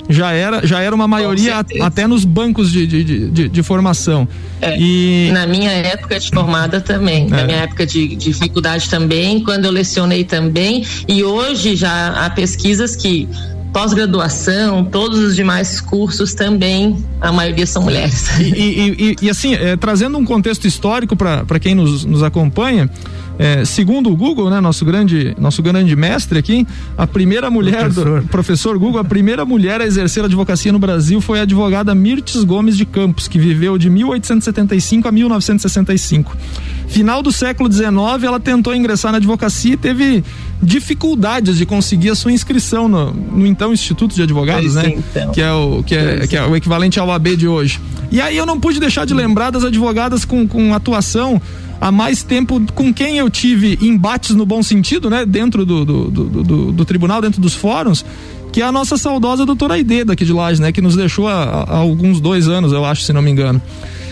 já 0.10 0.32
era, 0.32 0.66
já 0.66 0.82
era 0.82 0.94
uma 0.94 1.08
maioria 1.08 1.64
até 1.82 2.08
nos 2.08 2.26
bancos 2.26 2.72
de, 2.72 2.86
de, 2.86 3.30
de, 3.30 3.50
de 3.50 3.64
formação. 3.64 4.28
É, 4.62 4.78
e... 4.80 5.30
Na 5.32 5.46
minha 5.46 5.72
época 5.72 6.20
de 6.20 6.30
formada 6.30 6.80
também, 6.80 7.26
é. 7.28 7.30
na 7.30 7.44
minha 7.44 7.58
época 7.60 7.86
de, 7.86 8.16
de 8.16 8.34
faculdade 8.34 8.90
também, 8.90 9.44
quando 9.44 9.66
eu 9.66 9.72
lecionei 9.72 10.24
também, 10.24 10.86
e 11.08 11.24
hoje 11.24 11.76
já 11.76 12.26
há 12.26 12.30
pesquisas 12.30 12.96
que 12.96 13.28
pós-graduação, 13.76 14.86
todos 14.86 15.20
os 15.20 15.36
demais 15.36 15.82
cursos 15.82 16.34
também, 16.34 16.96
a 17.20 17.30
maioria 17.30 17.68
são 17.68 17.84
mulheres. 17.84 18.30
E, 18.40 18.44
e, 18.44 18.96
e, 18.98 19.16
e 19.24 19.30
assim, 19.30 19.54
é, 19.54 19.76
trazendo 19.76 20.18
um 20.18 20.24
contexto 20.24 20.66
histórico 20.66 21.14
para 21.14 21.60
quem 21.60 21.76
nos, 21.76 22.06
nos 22.06 22.24
acompanha, 22.24 22.90
é, 23.38 23.66
segundo 23.66 24.10
o 24.10 24.16
Google, 24.16 24.50
né, 24.50 24.62
nosso 24.62 24.86
grande, 24.86 25.36
nosso 25.38 25.62
grande 25.62 25.94
mestre 25.94 26.40
aqui, 26.40 26.66
a 26.98 27.06
primeira 27.06 27.50
mulher 27.50 27.92
professor. 27.92 28.22
do 28.22 28.28
professor 28.30 28.80
Google, 28.80 29.02
a 29.02 29.04
primeira 29.04 29.44
mulher 29.44 29.82
a 29.82 29.86
exercer 29.86 30.24
a 30.24 30.28
advocacia 30.28 30.72
no 30.72 30.80
Brasil 30.80 31.20
foi 31.20 31.40
a 31.40 31.42
advogada 31.42 31.94
Mirtes 31.94 32.46
Gomes 32.46 32.78
de 32.78 32.86
Campos, 32.86 33.28
que 33.28 33.38
viveu 33.38 33.78
de 33.78 33.90
1875 33.90 35.06
a 35.06 35.12
1965. 35.12 36.38
Final 36.88 37.22
do 37.22 37.32
século 37.32 37.72
XIX, 37.72 37.88
ela 38.24 38.40
tentou 38.40 38.76
ingressar 38.76 39.12
na 39.12 39.18
advocacia 39.18 39.74
e 39.74 39.78
teve 39.78 40.24
dificuldades 40.62 41.58
de 41.58 41.66
conseguir 41.66 42.10
a 42.10 42.16
sua 42.16 42.32
inscrição 42.32 42.88
no, 42.88 43.12
no 43.12 43.46
então 43.46 43.74
Instituto 43.74 44.16
de 44.16 44.22
Advogados, 44.22 44.76
né? 44.76 44.96
Então. 44.98 45.32
Que 45.32 45.42
é 45.42 45.52
o 45.52 45.84
que 45.84 45.96
é, 45.96 46.28
que 46.28 46.38
é 46.38 46.46
o 46.46 46.56
equivalente 46.56 47.00
ao 47.00 47.12
AB 47.12 47.36
de 47.36 47.48
hoje. 47.48 47.80
E 48.12 48.22
aí 48.22 48.38
eu 48.38 48.46
não 48.46 48.60
pude 48.60 48.80
deixar 48.80 49.06
de 49.06 49.14
lembrar 49.14 49.50
das 49.50 49.64
advogadas 49.64 50.24
com, 50.26 50.48
com 50.48 50.74
atuação 50.74 51.42
há 51.82 51.92
mais 51.92 52.24
tempo 52.24 52.62
com 52.74 52.94
quem 52.94 53.18
eu 53.18 53.30
tive 53.30 53.78
embates 53.82 54.36
no 54.36 54.46
bom 54.46 54.64
sentido, 54.64 55.10
né? 55.10 55.26
Dentro 55.26 55.66
do, 55.66 55.84
do, 55.84 56.12
do, 56.12 56.44
do, 56.44 56.72
do 56.72 56.86
tribunal, 56.86 57.22
dentro 57.22 57.42
dos 57.42 57.54
fóruns, 57.54 58.06
que 58.52 58.62
é 58.62 58.66
a 58.66 58.72
nossa 58.72 58.98
saudosa 58.98 59.46
doutora 59.46 59.74
Aide 59.74 60.06
daqui 60.06 60.24
de 60.24 60.32
Lages, 60.32 60.60
né? 60.60 60.72
Que 60.72 60.82
nos 60.82 60.96
deixou 60.96 61.28
há, 61.28 61.66
há 61.68 61.78
alguns 61.78 62.22
dois 62.22 62.48
anos, 62.48 62.72
eu 62.72 62.86
acho, 62.86 63.02
se 63.02 63.12
não 63.12 63.22
me 63.22 63.32
engano. 63.32 63.62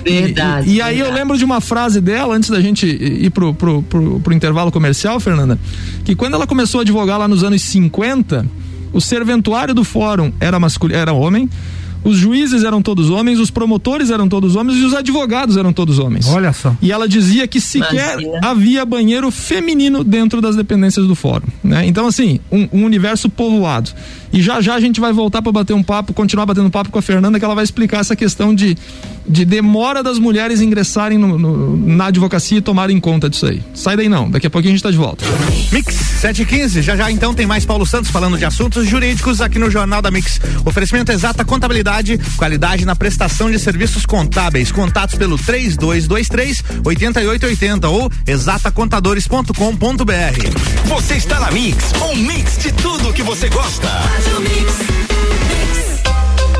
Verdade. 0.04 0.70
E, 0.70 0.76
e 0.76 0.82
aí 0.82 1.00
eu 1.00 1.12
lembro 1.12 1.38
de 1.38 1.46
uma 1.46 1.62
frase 1.62 2.02
dela, 2.02 2.36
antes 2.36 2.50
da 2.50 2.62
gente 2.62 2.86
ir 2.86 3.30
pro, 3.32 3.54
pro, 3.54 3.82
pro, 3.84 4.20
pro 4.20 4.34
intervalo 4.34 4.72
comercial, 4.72 5.20
Fernanda, 5.20 5.60
que 6.04 6.16
quando 6.16 6.34
ela 6.34 6.48
começou 6.48 6.80
a 6.80 6.82
advogar 6.82 7.18
lá 7.18 7.28
nos 7.28 7.44
anos 7.44 7.62
50, 7.62 8.46
o 8.92 9.02
serventuário 9.02 9.74
do 9.74 9.84
fórum 9.84 10.32
era 10.40 10.60
masculino, 10.60 11.00
era 11.00 11.14
homem, 11.14 11.50
os 12.04 12.18
juízes 12.18 12.64
eram 12.64 12.82
todos 12.82 13.10
homens, 13.10 13.40
os 13.40 13.50
promotores 13.50 14.10
eram 14.10 14.28
todos 14.28 14.56
homens 14.56 14.78
e 14.78 14.84
os 14.84 14.94
advogados 14.94 15.56
eram 15.56 15.72
todos 15.72 16.00
homens. 16.00 16.28
Olha 16.28 16.52
só. 16.52 16.76
E 16.82 16.92
ela 16.92 17.08
dizia 17.08 17.48
que 17.48 17.62
sequer 17.62 18.20
Imagina. 18.20 18.40
havia 18.44 18.86
banheiro 18.86 19.32
feminino 19.32 20.04
dentro 20.04 20.42
das 20.42 20.56
dependências 20.56 21.08
do 21.08 21.16
fórum, 21.16 21.48
né? 21.64 21.86
Então 21.86 22.06
assim, 22.06 22.40
um, 22.52 22.68
um 22.74 22.84
universo 22.84 23.30
povoado. 23.30 23.92
E 24.34 24.42
já 24.42 24.60
já 24.60 24.76
a 24.76 24.80
gente 24.80 25.00
vai 25.00 25.14
voltar 25.14 25.42
para 25.42 25.52
bater 25.52 25.74
um 25.74 25.84
papo, 25.84 26.14
continuar 26.14 26.46
batendo 26.46 26.68
um 26.68 26.72
papo 26.72 26.92
com 26.92 27.00
a 27.00 27.02
Fernanda 27.02 27.40
que 27.40 27.46
ela 27.46 27.56
vai 27.56 27.64
explicar 27.64 28.00
essa 28.00 28.16
questão 28.16 28.54
de 28.54 28.76
de 29.28 29.46
demora 29.46 30.04
das 30.04 30.20
mulheres 30.20 30.62
ingressarem 30.62 31.18
no, 31.18 31.38
no, 31.38 31.78
na 31.78 32.08
advocacia 32.08 32.58
e 32.58 32.62
tomarem 32.62 33.00
conta 33.00 33.30
disso 33.30 33.46
aí. 33.46 33.62
Sai 33.74 33.96
daí 33.96 34.10
não, 34.10 34.30
daqui 34.30 34.48
a 34.48 34.50
pouquinho 34.50 34.74
a 34.74 34.76
gente 34.76 34.84
tá 34.84 34.92
de 34.92 34.98
volta. 34.98 35.24
Mix 35.72 35.96
715, 35.96 36.82
já 36.82 36.96
já 36.96 37.12
então 37.12 37.34
tem 37.34 37.46
mais 37.46 37.66
Paulo 37.66 37.86
Santos 37.86 38.12
falando 38.12 38.38
de 38.38 38.46
assuntos 38.46 38.88
jurídicos 38.88 39.42
aqui 39.42 39.60
no 39.60 39.70
Jornal 39.70 40.02
da 40.02 40.12
Mix. 40.12 40.40
Oferecimento 40.66 41.12
exata 41.12 41.46
contabilidade, 41.46 42.20
qualidade 42.38 42.86
na 42.86 42.96
prestação 42.96 43.52
de 43.52 43.60
serviços 43.60 44.06
contábeis. 44.06 44.72
Contatos 44.72 45.16
pelo 45.16 45.38
3223 45.38 46.64
8880 46.86 47.90
ou 47.90 48.10
exatacontadores.com.br. 48.26 50.88
Você 50.88 51.16
está 51.16 51.40
na 51.40 51.52
Mix, 51.52 51.92
um 52.12 52.16
mix 52.16 52.58
de 52.58 52.72
tudo 52.74 53.14
que 53.14 53.24
você 53.24 53.50
gosta. 53.50 53.90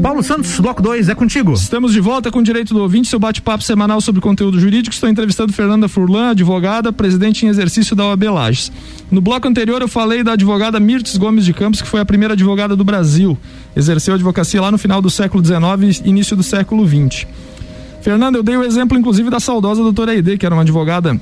Paulo 0.02 0.22
Santos, 0.22 0.58
bloco 0.60 0.82
2, 0.82 1.08
é 1.08 1.14
contigo. 1.14 1.52
Estamos 1.52 1.92
de 1.92 2.00
volta 2.00 2.30
com 2.30 2.38
o 2.38 2.42
direito 2.42 2.74
do 2.74 2.80
ouvinte, 2.80 3.08
seu 3.08 3.18
bate-papo 3.18 3.62
semanal 3.62 4.00
sobre 4.00 4.20
conteúdo 4.20 4.58
jurídico. 4.58 4.94
Estou 4.94 5.08
entrevistando 5.08 5.52
Fernanda 5.52 5.88
Furlan, 5.88 6.30
advogada, 6.30 6.92
presidente 6.92 7.46
em 7.46 7.48
exercício 7.48 7.94
da 7.94 8.06
OAB 8.06 8.24
Lages. 8.24 8.72
No 9.10 9.20
bloco 9.20 9.46
anterior 9.48 9.80
eu 9.80 9.88
falei 9.88 10.22
da 10.22 10.32
advogada 10.32 10.78
Mirtes 10.80 11.16
Gomes 11.16 11.44
de 11.44 11.52
Campos, 11.52 11.80
que 11.80 11.88
foi 11.88 12.00
a 12.00 12.04
primeira 12.04 12.34
advogada 12.34 12.74
do 12.76 12.84
Brasil. 12.84 13.38
Exerceu 13.74 14.14
advocacia 14.14 14.60
lá 14.60 14.70
no 14.70 14.78
final 14.78 15.00
do 15.00 15.10
século 15.10 15.44
XIX 15.44 16.00
e 16.04 16.08
início 16.08 16.36
do 16.36 16.42
século 16.42 16.86
XX. 16.86 17.26
Fernanda, 18.02 18.38
eu 18.38 18.42
dei 18.42 18.56
o 18.56 18.62
exemplo 18.62 18.98
inclusive 18.98 19.30
da 19.30 19.40
saudosa 19.40 19.82
doutora 19.82 20.12
Aide, 20.12 20.36
que 20.36 20.44
era 20.44 20.54
uma 20.54 20.62
advogada 20.62 21.18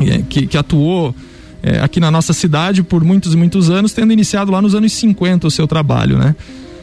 é, 0.00 0.22
que, 0.28 0.46
que 0.46 0.56
atuou 0.56 1.14
é, 1.62 1.80
aqui 1.80 2.00
na 2.00 2.10
nossa 2.10 2.32
cidade 2.32 2.82
por 2.82 3.04
muitos 3.04 3.34
e 3.34 3.36
muitos 3.36 3.70
anos, 3.70 3.92
tendo 3.92 4.12
iniciado 4.12 4.50
lá 4.50 4.60
nos 4.60 4.74
anos 4.74 4.92
50 4.92 5.46
o 5.46 5.50
seu 5.50 5.68
trabalho, 5.68 6.18
né? 6.18 6.34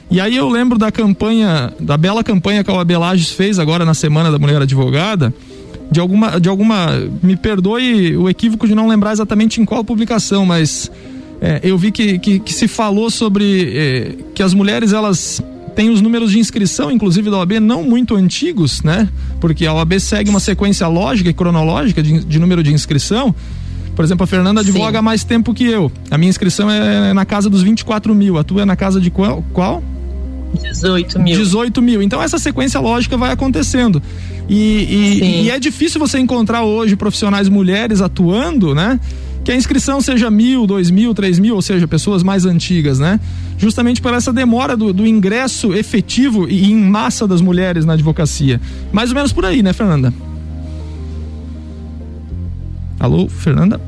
E 0.09 0.21
aí 0.21 0.35
eu 0.35 0.47
lembro 0.49 0.77
da 0.77 0.91
campanha, 0.91 1.73
da 1.79 1.97
bela 1.97 2.23
campanha 2.23 2.63
que 2.63 2.71
a 2.71 2.73
OAB 2.73 2.91
Lages 2.91 3.31
fez 3.31 3.59
agora 3.59 3.83
na 3.83 3.93
Semana 3.93 4.31
da 4.31 4.39
Mulher 4.39 4.61
Advogada, 4.61 5.33
de 5.91 5.99
alguma, 5.99 6.39
de 6.39 6.47
alguma, 6.47 6.87
me 7.21 7.35
perdoe 7.35 8.15
o 8.15 8.29
equívoco 8.29 8.67
de 8.67 8.73
não 8.73 8.87
lembrar 8.87 9.11
exatamente 9.11 9.61
em 9.61 9.65
qual 9.65 9.83
publicação, 9.83 10.45
mas 10.45 10.89
é, 11.41 11.59
eu 11.63 11.77
vi 11.77 11.91
que, 11.91 12.19
que, 12.19 12.39
que, 12.39 12.53
se 12.53 12.67
falou 12.67 13.09
sobre 13.09 13.73
é, 13.73 14.15
que 14.33 14.41
as 14.41 14.53
mulheres 14.53 14.93
elas 14.93 15.41
têm 15.75 15.89
os 15.89 16.01
números 16.01 16.31
de 16.31 16.39
inscrição, 16.39 16.89
inclusive 16.89 17.29
da 17.29 17.37
OAB, 17.37 17.59
não 17.59 17.83
muito 17.83 18.15
antigos, 18.15 18.81
né? 18.81 19.07
Porque 19.39 19.65
a 19.65 19.73
OAB 19.73 19.99
segue 19.99 20.29
uma 20.29 20.39
sequência 20.39 20.87
lógica 20.87 21.29
e 21.29 21.33
cronológica 21.33 22.01
de, 22.01 22.23
de 22.23 22.39
número 22.39 22.63
de 22.63 22.73
inscrição. 22.73 23.35
Por 23.95 24.03
exemplo, 24.03 24.23
a 24.23 24.27
Fernanda 24.27 24.61
advoga 24.61 24.99
há 24.99 25.01
mais 25.01 25.23
tempo 25.23 25.53
que 25.53 25.65
eu. 25.65 25.91
A 26.09 26.17
minha 26.17 26.29
inscrição 26.29 26.69
é 26.69 27.13
na 27.13 27.25
casa 27.25 27.49
dos 27.49 27.61
24 27.61 28.13
mil. 28.13 28.37
A 28.37 28.43
tua 28.43 28.63
é 28.63 28.65
na 28.65 28.75
casa 28.75 28.99
de 28.99 29.09
qual? 29.09 29.43
qual? 29.53 29.83
18 30.53 31.19
mil. 31.19 31.37
18 31.37 31.81
mil. 31.81 32.01
Então 32.01 32.21
essa 32.21 32.37
sequência 32.37 32.79
lógica 32.79 33.17
vai 33.17 33.31
acontecendo. 33.31 34.01
E, 34.49 34.55
e, 34.55 35.43
e, 35.43 35.49
é 35.51 35.59
difícil 35.59 35.99
você 35.99 36.19
encontrar 36.19 36.63
hoje 36.63 36.95
profissionais 36.95 37.49
mulheres 37.49 38.01
atuando, 38.01 38.73
né? 38.73 38.99
Que 39.43 39.51
a 39.51 39.55
inscrição 39.55 39.99
seja 40.01 40.29
mil, 40.31 40.65
dois 40.65 40.89
mil, 40.89 41.13
três 41.13 41.37
mil, 41.37 41.55
ou 41.55 41.61
seja, 41.61 41.87
pessoas 41.87 42.23
mais 42.23 42.45
antigas, 42.45 42.99
né? 42.99 43.19
Justamente 43.57 44.01
por 44.01 44.13
essa 44.13 44.31
demora 44.31 44.77
do, 44.77 44.93
do 44.93 45.05
ingresso 45.05 45.73
efetivo 45.73 46.47
e 46.49 46.71
em 46.71 46.75
massa 46.75 47.27
das 47.27 47.41
mulheres 47.41 47.85
na 47.85 47.93
advocacia. 47.93 48.61
Mais 48.91 49.09
ou 49.09 49.15
menos 49.15 49.33
por 49.33 49.45
aí, 49.45 49.61
né, 49.61 49.73
Fernanda? 49.73 50.13
Alô, 52.99 53.27
Fernanda? 53.27 53.79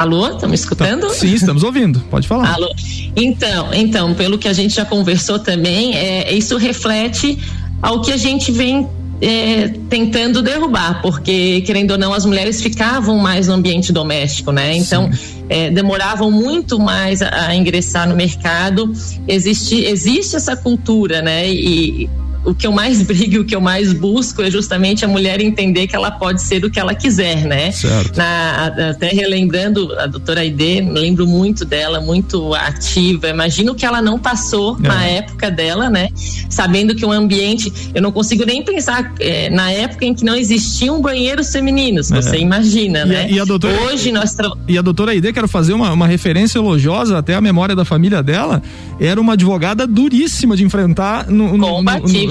Alô, 0.00 0.30
me 0.48 0.54
escutando? 0.54 1.08
Tá, 1.08 1.12
sim, 1.12 1.34
estamos 1.34 1.62
ouvindo. 1.62 2.00
Pode 2.10 2.26
falar. 2.26 2.54
Alô. 2.54 2.74
Então, 3.14 3.68
então, 3.74 4.14
pelo 4.14 4.38
que 4.38 4.48
a 4.48 4.52
gente 4.54 4.74
já 4.74 4.82
conversou 4.82 5.38
também, 5.38 5.94
é, 5.94 6.32
isso 6.32 6.56
reflete 6.56 7.38
ao 7.82 8.00
que 8.00 8.10
a 8.10 8.16
gente 8.16 8.50
vem 8.50 8.88
é, 9.20 9.68
tentando 9.90 10.40
derrubar, 10.40 11.02
porque 11.02 11.60
querendo 11.66 11.90
ou 11.90 11.98
não, 11.98 12.14
as 12.14 12.24
mulheres 12.24 12.62
ficavam 12.62 13.18
mais 13.18 13.46
no 13.46 13.52
ambiente 13.52 13.92
doméstico, 13.92 14.50
né? 14.52 14.74
Então 14.74 15.10
é, 15.50 15.70
demoravam 15.70 16.30
muito 16.30 16.78
mais 16.78 17.20
a, 17.20 17.48
a, 17.48 17.54
ingressar 17.54 18.08
no 18.08 18.16
mercado. 18.16 18.90
Existe, 19.28 19.84
existe 19.84 20.34
essa 20.34 20.56
cultura, 20.56 21.20
né? 21.20 21.46
E 21.46 22.08
o 22.44 22.54
que 22.54 22.66
eu 22.66 22.72
mais 22.72 23.02
brigo, 23.04 23.40
o 23.40 23.44
que 23.44 23.54
eu 23.54 23.60
mais 23.60 23.92
busco 23.92 24.42
é 24.42 24.50
justamente 24.50 25.04
a 25.04 25.08
mulher 25.08 25.40
entender 25.40 25.86
que 25.86 25.96
ela 25.96 26.10
pode 26.10 26.42
ser 26.42 26.64
o 26.64 26.70
que 26.70 26.78
ela 26.78 26.94
quiser, 26.94 27.44
né? 27.44 27.70
Certo. 27.72 28.16
Na, 28.16 28.90
até 28.90 29.08
relembrando 29.08 29.92
a 29.98 30.06
doutora 30.06 30.40
Aide, 30.40 30.80
lembro 30.80 31.26
muito 31.26 31.64
dela, 31.64 32.00
muito 32.00 32.54
ativa. 32.54 33.28
Imagino 33.28 33.74
que 33.74 33.84
ela 33.84 34.00
não 34.00 34.18
passou 34.18 34.76
é. 34.82 34.88
na 34.88 35.04
época 35.04 35.50
dela, 35.50 35.88
né? 35.88 36.08
Sabendo 36.48 36.94
que 36.94 37.04
o 37.04 37.12
ambiente, 37.12 37.72
eu 37.94 38.02
não 38.02 38.12
consigo 38.12 38.44
nem 38.44 38.64
pensar 38.64 39.12
é, 39.20 39.50
na 39.50 39.70
época 39.70 40.04
em 40.04 40.14
que 40.14 40.24
não 40.24 40.36
existiam 40.36 41.00
banheiros 41.00 41.50
femininos, 41.50 42.10
é. 42.10 42.16
você 42.16 42.38
imagina, 42.38 43.00
e 43.00 43.06
né? 43.06 43.22
A, 43.22 43.30
e 43.30 43.40
a 43.40 43.44
doutora, 43.44 43.80
Hoje 43.82 44.12
nós 44.12 44.34
tra... 44.34 44.50
E 44.66 44.76
a 44.76 44.82
doutora 44.82 45.12
Aide, 45.12 45.32
quero 45.32 45.48
fazer 45.48 45.72
uma, 45.72 45.92
uma 45.92 46.06
referência 46.06 46.58
elogiosa 46.58 47.18
até 47.18 47.34
a 47.34 47.40
memória 47.40 47.74
da 47.74 47.84
família 47.84 48.22
dela, 48.22 48.62
era 48.98 49.20
uma 49.20 49.32
advogada 49.32 49.86
duríssima 49.86 50.56
de 50.56 50.64
enfrentar 50.64 51.26
no, 51.28 51.56
no, 51.56 51.82
no 51.82 51.82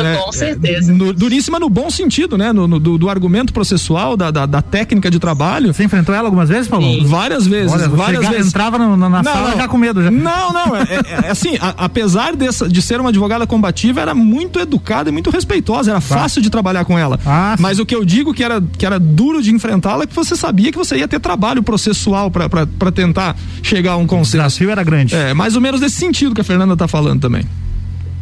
é, 0.05 0.15
com 0.17 0.31
certeza. 0.31 0.93
No, 0.93 1.13
duríssima 1.13 1.59
no 1.59 1.69
bom 1.69 1.89
sentido, 1.89 2.37
né? 2.37 2.51
No, 2.51 2.67
no 2.67 2.79
do, 2.79 2.97
do, 2.97 3.09
argumento 3.09 3.53
processual, 3.53 4.15
da, 4.15 4.31
da, 4.31 4.45
da, 4.45 4.61
técnica 4.61 5.09
de 5.09 5.19
trabalho. 5.19 5.73
Você 5.73 5.83
enfrentou 5.83 6.13
ela 6.13 6.27
algumas 6.27 6.49
vezes, 6.49 6.67
Paulo? 6.67 6.85
Sim. 6.85 7.05
Várias 7.05 7.47
vezes. 7.47 7.71
Olha, 7.71 7.87
várias 7.87 8.27
vezes. 8.27 8.47
entrava 8.47 8.77
na, 8.77 8.95
na 8.95 9.09
não, 9.09 9.23
sala 9.23 9.49
não. 9.51 9.57
já 9.57 9.67
com 9.67 9.77
medo. 9.77 10.03
Já. 10.03 10.11
Não, 10.11 10.53
não. 10.53 10.75
É, 10.75 10.81
é, 10.81 11.27
é 11.27 11.31
assim, 11.31 11.57
a, 11.59 11.85
apesar 11.85 12.35
dessa, 12.35 12.67
de 12.67 12.81
ser 12.81 12.99
uma 12.99 13.09
advogada 13.09 13.45
combativa, 13.45 14.01
era 14.01 14.13
muito 14.13 14.59
educada 14.59 15.09
e 15.09 15.11
muito 15.11 15.29
respeitosa. 15.29 15.91
Era 15.91 16.01
fácil 16.01 16.41
de 16.41 16.49
trabalhar 16.49 16.85
com 16.85 16.97
ela. 16.97 17.19
Ah, 17.25 17.55
Mas 17.59 17.79
o 17.79 17.85
que 17.85 17.95
eu 17.95 18.05
digo 18.05 18.33
que 18.33 18.43
era, 18.43 18.61
que 18.61 18.85
era 18.85 18.99
duro 18.99 19.41
de 19.41 19.53
enfrentá-la 19.53 20.03
é 20.03 20.07
que 20.07 20.15
você 20.15 20.35
sabia 20.35 20.71
que 20.71 20.77
você 20.77 20.97
ia 20.97 21.07
ter 21.07 21.19
trabalho 21.19 21.63
processual 21.63 22.31
para 22.31 22.91
tentar 22.91 23.35
chegar 23.61 23.93
a 23.93 23.97
um 23.97 24.07
consenso. 24.07 24.37
O 24.37 24.43
desafio 24.43 24.69
era 24.69 24.83
grande. 24.83 25.15
É, 25.15 25.33
mais 25.33 25.55
ou 25.55 25.61
menos 25.61 25.81
nesse 25.81 25.95
sentido 25.95 26.35
que 26.35 26.41
a 26.41 26.43
Fernanda 26.43 26.73
está 26.73 26.87
falando 26.87 27.21
também. 27.21 27.43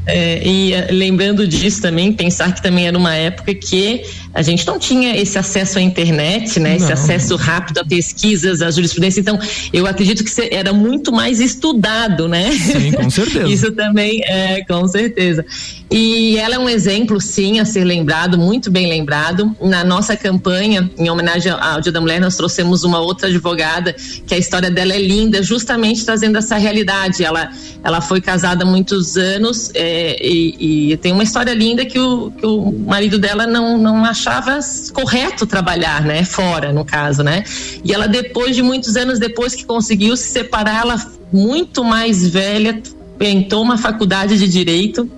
É, 0.07 0.41
e 0.47 0.73
eh, 0.73 0.87
lembrando 0.89 1.45
disso 1.45 1.81
também, 1.81 2.13
pensar 2.13 2.53
que 2.55 2.61
também 2.61 2.87
era 2.87 2.97
uma 2.97 3.13
época 3.13 3.53
que 3.53 4.03
a 4.33 4.41
gente 4.41 4.65
não 4.65 4.79
tinha 4.79 5.17
esse 5.17 5.37
acesso 5.37 5.79
à 5.79 5.81
internet, 5.81 6.59
né? 6.59 6.69
Não. 6.69 6.75
Esse 6.77 6.93
acesso 6.93 7.35
rápido 7.35 7.79
a 7.79 7.85
pesquisas, 7.85 8.61
a 8.61 8.71
jurisprudência. 8.71 9.19
Então, 9.19 9.37
eu 9.73 9.85
acredito 9.85 10.23
que 10.23 10.31
era 10.53 10.71
muito 10.71 11.11
mais 11.11 11.41
estudado, 11.41 12.27
né? 12.29 12.51
Sim, 12.51 12.91
com 12.93 13.09
certeza. 13.09 13.47
Isso 13.51 13.71
também 13.73 14.21
é, 14.25 14.63
com 14.63 14.87
certeza. 14.87 15.45
E 15.89 16.37
ela 16.37 16.55
é 16.55 16.59
um 16.59 16.67
exemplo, 16.67 17.19
sim, 17.21 17.59
a 17.59 17.65
ser 17.65 17.85
lembrado, 17.85 18.37
muito 18.37 18.69
bem 18.69 18.89
lembrado. 18.89 19.55
Na 19.61 19.85
nossa 19.85 20.17
campanha, 20.17 20.89
em 20.97 21.09
homenagem 21.09 21.51
ao 21.51 21.79
Dia 21.79 21.93
da 21.93 22.01
Mulher, 22.01 22.19
nós 22.19 22.35
trouxemos 22.35 22.83
uma 22.83 22.99
outra 22.99 23.29
advogada, 23.29 23.95
que 24.25 24.33
a 24.33 24.37
história 24.37 24.69
dela 24.69 24.93
é 24.93 25.01
linda, 25.01 25.41
justamente 25.41 26.03
trazendo 26.03 26.37
essa 26.37 26.57
realidade. 26.57 27.23
Ela, 27.23 27.49
ela 27.83 28.01
foi 28.01 28.19
casada 28.19 28.65
há 28.65 28.67
muitos 28.67 29.15
anos. 29.15 29.71
É, 29.73 30.17
e, 30.21 30.91
e, 30.91 30.97
tem 30.97 31.13
uma 31.13 31.23
história 31.23 31.53
linda 31.53 31.85
que 31.85 31.99
o, 31.99 32.31
que 32.31 32.45
o 32.45 32.69
marido 32.85 33.17
dela 33.17 33.47
não, 33.47 33.77
não 33.77 34.03
achava 34.03 34.59
correto 34.93 35.47
trabalhar, 35.47 36.01
né? 36.01 36.25
Fora, 36.25 36.73
no 36.73 36.83
caso, 36.83 37.23
né? 37.23 37.45
E 37.83 37.93
ela, 37.93 38.07
depois 38.07 38.57
de 38.57 38.61
muitos 38.61 38.97
anos 38.97 39.19
depois 39.19 39.55
que 39.55 39.63
conseguiu 39.63 40.17
se 40.17 40.27
separar, 40.27 40.81
ela 40.81 41.11
muito 41.31 41.81
mais 41.83 42.27
velha, 42.27 42.81
tentou 43.17 43.63
uma 43.63 43.77
faculdade 43.77 44.37
de 44.37 44.47
direito 44.47 45.09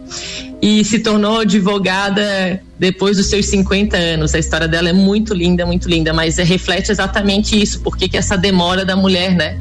e 0.62 0.84
se 0.84 1.00
tornou 1.00 1.40
advogada 1.40 2.62
depois 2.78 3.18
dos 3.18 3.28
seus 3.28 3.46
50 3.46 3.96
anos. 3.96 4.34
A 4.36 4.40
história 4.40 4.68
dela 4.68 4.90
é 4.90 4.94
muito 4.94 5.34
linda, 5.34 5.66
muito 5.66 5.90
linda, 5.90 6.14
mas 6.14 6.38
reflete 6.38 6.92
exatamente 6.92 7.60
isso, 7.60 7.82
porque 7.82 8.10
que 8.10 8.18
essa 8.18 8.38
demora 8.38 8.84
da 8.84 8.96
mulher, 8.96 9.36
né? 9.36 9.58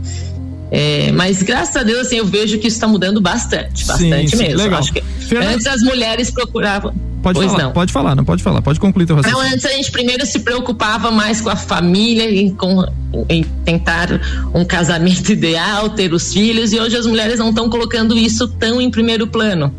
É, 0.70 1.10
mas 1.12 1.42
graças 1.42 1.74
a 1.76 1.82
Deus, 1.82 2.06
assim, 2.06 2.16
eu 2.16 2.26
vejo 2.26 2.58
que 2.58 2.66
isso 2.68 2.76
está 2.76 2.86
mudando 2.86 3.20
bastante, 3.20 3.86
bastante 3.86 4.30
sim, 4.30 4.36
sim, 4.36 4.42
mesmo. 4.42 4.62
Legal. 4.62 4.80
Acho 4.80 4.92
que 4.92 5.02
antes 5.36 5.66
as 5.66 5.82
mulheres 5.82 6.30
procuravam. 6.30 6.92
Pode 7.22 7.38
pois 7.38 7.50
falar, 7.50 7.64
não. 7.64 7.72
pode 7.72 7.92
falar, 7.92 8.14
não 8.14 8.24
pode 8.24 8.42
falar, 8.42 8.62
pode 8.62 8.78
concluir 8.78 9.06
teu 9.06 9.16
raciocínio. 9.16 9.44
Não, 9.44 9.52
antes 9.52 9.64
a 9.64 9.70
gente 9.70 9.90
primeiro 9.90 10.24
se 10.24 10.38
preocupava 10.38 11.10
mais 11.10 11.40
com 11.40 11.50
a 11.50 11.56
família 11.56 12.30
e 12.30 12.50
com 12.52 12.84
em 13.28 13.42
tentar 13.64 14.08
um 14.54 14.64
casamento 14.64 15.30
ideal, 15.32 15.90
ter 15.90 16.12
os 16.12 16.32
filhos, 16.32 16.72
e 16.72 16.78
hoje 16.78 16.96
as 16.96 17.06
mulheres 17.06 17.38
não 17.38 17.48
estão 17.48 17.68
colocando 17.68 18.16
isso 18.16 18.46
tão 18.46 18.80
em 18.80 18.90
primeiro 18.90 19.26
plano. 19.26 19.74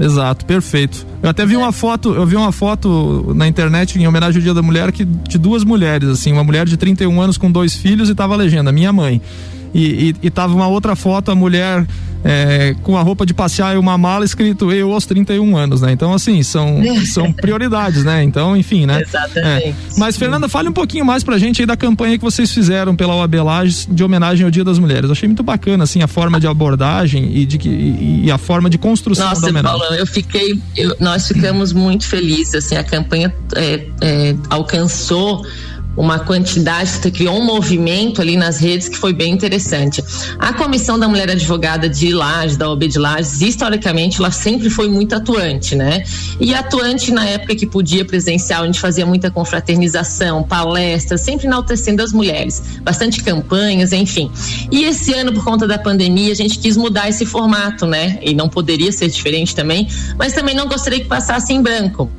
Exato, 0.00 0.44
perfeito. 0.44 1.06
Eu 1.22 1.30
até 1.30 1.44
vi 1.46 1.56
uma 1.56 1.72
foto, 1.72 2.12
eu 2.12 2.26
vi 2.26 2.36
uma 2.36 2.52
foto 2.52 3.32
na 3.34 3.46
internet 3.46 3.98
em 3.98 4.06
homenagem 4.06 4.40
ao 4.40 4.42
Dia 4.42 4.54
da 4.54 4.62
Mulher 4.62 4.92
que 4.92 5.04
de 5.04 5.38
duas 5.38 5.64
mulheres, 5.64 6.08
assim, 6.08 6.32
uma 6.32 6.44
mulher 6.44 6.66
de 6.66 6.76
31 6.76 7.20
anos 7.20 7.38
com 7.38 7.50
dois 7.50 7.74
filhos 7.74 8.08
e 8.08 8.14
tava 8.14 8.34
a 8.34 8.36
legenda, 8.36 8.70
minha 8.72 8.92
mãe 8.92 9.20
e, 9.74 10.10
e, 10.10 10.16
e 10.22 10.30
tava 10.30 10.54
uma 10.54 10.68
outra 10.68 10.94
foto, 10.94 11.30
a 11.30 11.34
mulher 11.34 11.84
é, 12.24 12.74
com 12.82 12.96
a 12.96 13.02
roupa 13.02 13.26
de 13.26 13.34
passear 13.34 13.74
e 13.74 13.78
uma 13.78 13.98
mala 13.98 14.24
escrito 14.24 14.72
eu 14.72 14.92
aos 14.92 15.04
31 15.04 15.56
anos, 15.56 15.82
né? 15.82 15.92
Então, 15.92 16.14
assim, 16.14 16.42
são, 16.42 16.80
são 17.12 17.30
prioridades, 17.30 18.02
né? 18.02 18.22
Então, 18.22 18.56
enfim, 18.56 18.86
né? 18.86 19.02
Exatamente. 19.02 19.68
É. 19.68 19.74
Mas, 19.98 20.16
Fernanda, 20.16 20.48
fale 20.48 20.70
um 20.70 20.72
pouquinho 20.72 21.04
mais 21.04 21.22
pra 21.22 21.36
gente 21.36 21.60
aí 21.60 21.66
da 21.66 21.76
campanha 21.76 22.16
que 22.16 22.24
vocês 22.24 22.50
fizeram 22.50 22.96
pela 22.96 23.14
OAB 23.14 23.34
Lages 23.34 23.86
de 23.90 24.02
homenagem 24.02 24.44
ao 24.44 24.50
Dia 24.50 24.64
das 24.64 24.78
Mulheres. 24.78 25.04
Eu 25.04 25.12
achei 25.12 25.28
muito 25.28 25.42
bacana, 25.42 25.84
assim, 25.84 26.02
a 26.02 26.08
forma 26.08 26.40
de 26.40 26.46
abordagem 26.46 27.30
e, 27.36 27.44
de, 27.44 27.58
e, 27.68 28.24
e 28.24 28.30
a 28.30 28.38
forma 28.38 28.70
de 28.70 28.78
construção 28.78 29.28
Nossa, 29.28 29.42
da 29.42 29.48
homenagem. 29.48 29.78
Paulo, 29.78 29.94
eu 29.94 30.06
fiquei, 30.06 30.58
eu, 30.74 30.96
nós 30.98 31.28
ficamos 31.28 31.74
muito 31.74 32.06
felizes, 32.06 32.54
assim, 32.54 32.76
a 32.76 32.84
campanha 32.84 33.34
é, 33.54 33.86
é, 34.00 34.34
alcançou 34.48 35.44
uma 35.96 36.18
quantidade, 36.18 36.92
criou 37.10 37.38
um 37.38 37.44
movimento 37.44 38.20
ali 38.20 38.36
nas 38.36 38.58
redes 38.58 38.88
que 38.88 38.96
foi 38.96 39.12
bem 39.12 39.32
interessante. 39.32 40.02
A 40.38 40.52
Comissão 40.52 40.98
da 40.98 41.08
Mulher 41.08 41.30
Advogada 41.30 41.88
de 41.88 42.12
Lages, 42.12 42.56
da 42.56 42.70
OB 42.70 42.88
de 42.88 42.98
Lages, 42.98 43.40
historicamente, 43.40 44.18
ela 44.18 44.30
sempre 44.30 44.70
foi 44.70 44.88
muito 44.88 45.14
atuante, 45.14 45.74
né? 45.74 46.02
E 46.40 46.54
atuante 46.54 47.12
na 47.12 47.26
época 47.26 47.54
que 47.54 47.66
podia 47.66 48.04
presencial, 48.04 48.62
a 48.62 48.66
gente 48.66 48.80
fazia 48.80 49.06
muita 49.06 49.30
confraternização, 49.30 50.42
palestras, 50.42 51.20
sempre 51.20 51.46
enaltecendo 51.46 52.02
as 52.02 52.12
mulheres, 52.12 52.62
bastante 52.82 53.22
campanhas, 53.22 53.92
enfim. 53.92 54.30
E 54.70 54.84
esse 54.84 55.12
ano, 55.14 55.32
por 55.32 55.44
conta 55.44 55.66
da 55.66 55.78
pandemia, 55.78 56.32
a 56.32 56.36
gente 56.36 56.58
quis 56.58 56.76
mudar 56.76 57.08
esse 57.08 57.24
formato, 57.24 57.86
né? 57.86 58.18
E 58.22 58.34
não 58.34 58.48
poderia 58.48 58.90
ser 58.90 59.08
diferente 59.08 59.54
também, 59.54 59.88
mas 60.18 60.32
também 60.32 60.54
não 60.54 60.66
gostaria 60.66 61.00
que 61.00 61.06
passasse 61.06 61.52
em 61.52 61.62
branco. 61.62 62.10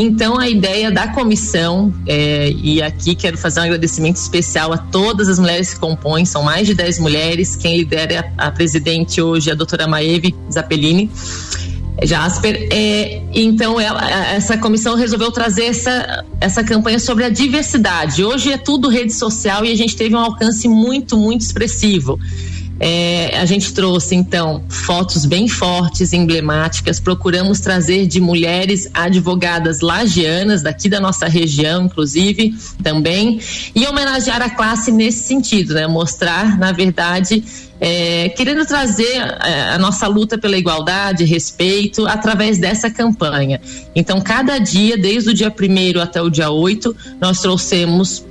Então, 0.00 0.38
a 0.38 0.48
ideia 0.48 0.92
da 0.92 1.08
comissão, 1.08 1.92
é, 2.06 2.52
e 2.52 2.80
aqui 2.80 3.16
quero 3.16 3.36
fazer 3.36 3.58
um 3.58 3.64
agradecimento 3.64 4.14
especial 4.14 4.72
a 4.72 4.78
todas 4.78 5.28
as 5.28 5.40
mulheres 5.40 5.74
que 5.74 5.80
compõem, 5.80 6.24
são 6.24 6.44
mais 6.44 6.68
de 6.68 6.74
10 6.74 7.00
mulheres, 7.00 7.56
quem 7.56 7.76
lidera 7.76 8.12
é 8.12 8.18
a, 8.18 8.46
a 8.46 8.50
presidente 8.52 9.20
hoje 9.20 9.50
é 9.50 9.54
a 9.54 9.56
doutora 9.56 9.88
Maeve 9.88 10.32
Zappellini. 10.52 11.10
Jasper, 12.00 12.68
é, 12.70 13.22
então 13.34 13.80
ela, 13.80 14.08
essa 14.30 14.56
comissão 14.56 14.94
resolveu 14.94 15.32
trazer 15.32 15.64
essa, 15.64 16.24
essa 16.40 16.62
campanha 16.62 17.00
sobre 17.00 17.24
a 17.24 17.28
diversidade. 17.28 18.22
Hoje 18.22 18.52
é 18.52 18.56
tudo 18.56 18.88
rede 18.88 19.12
social 19.12 19.64
e 19.64 19.72
a 19.72 19.76
gente 19.76 19.96
teve 19.96 20.14
um 20.14 20.20
alcance 20.20 20.68
muito, 20.68 21.16
muito 21.16 21.40
expressivo. 21.40 22.16
É, 22.80 23.36
a 23.38 23.44
gente 23.44 23.72
trouxe 23.72 24.14
então 24.14 24.62
fotos 24.68 25.24
bem 25.24 25.48
fortes, 25.48 26.12
emblemáticas. 26.12 27.00
Procuramos 27.00 27.60
trazer 27.60 28.06
de 28.06 28.20
mulheres 28.20 28.88
advogadas 28.94 29.80
lagianas 29.80 30.62
daqui 30.62 30.88
da 30.88 31.00
nossa 31.00 31.26
região, 31.26 31.86
inclusive 31.86 32.54
também, 32.82 33.40
e 33.74 33.86
homenagear 33.86 34.40
a 34.42 34.50
classe 34.50 34.92
nesse 34.92 35.24
sentido, 35.24 35.74
né? 35.74 35.86
Mostrar, 35.86 36.56
na 36.56 36.70
verdade, 36.70 37.42
é, 37.80 38.28
querendo 38.30 38.64
trazer 38.66 39.16
é, 39.16 39.70
a 39.70 39.78
nossa 39.78 40.06
luta 40.06 40.38
pela 40.38 40.56
igualdade, 40.56 41.24
respeito, 41.24 42.06
através 42.06 42.58
dessa 42.58 42.90
campanha. 42.90 43.60
Então, 43.94 44.20
cada 44.20 44.58
dia, 44.58 44.96
desde 44.96 45.30
o 45.30 45.34
dia 45.34 45.48
1 45.52 46.00
até 46.00 46.22
o 46.22 46.30
dia 46.30 46.50
8, 46.50 46.94
nós 47.20 47.40
trouxemos 47.40 48.24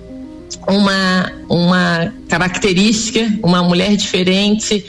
uma, 0.67 1.31
uma 1.49 2.13
característica, 2.27 3.39
uma 3.43 3.63
mulher 3.63 3.95
diferente, 3.95 4.83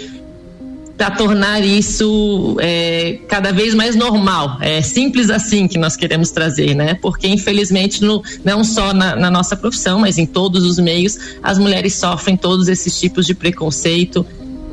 para 0.98 1.12
tornar 1.12 1.64
isso 1.64 2.56
é, 2.60 3.20
cada 3.28 3.52
vez 3.52 3.72
mais 3.72 3.94
normal. 3.94 4.58
É 4.60 4.82
simples 4.82 5.30
assim 5.30 5.68
que 5.68 5.78
nós 5.78 5.94
queremos 5.94 6.32
trazer, 6.32 6.74
né? 6.74 6.94
Porque 6.94 7.28
infelizmente 7.28 8.02
no, 8.02 8.20
não 8.44 8.64
só 8.64 8.92
na, 8.92 9.14
na, 9.14 9.30
nossa 9.30 9.56
profissão, 9.56 10.00
mas 10.00 10.18
em 10.18 10.26
todos 10.26 10.64
os 10.64 10.78
meios, 10.78 11.16
as 11.40 11.56
mulheres 11.56 11.94
sofrem 11.94 12.36
todos 12.36 12.66
esses 12.66 12.98
tipos 12.98 13.26
de 13.26 13.34
preconceito 13.34 14.26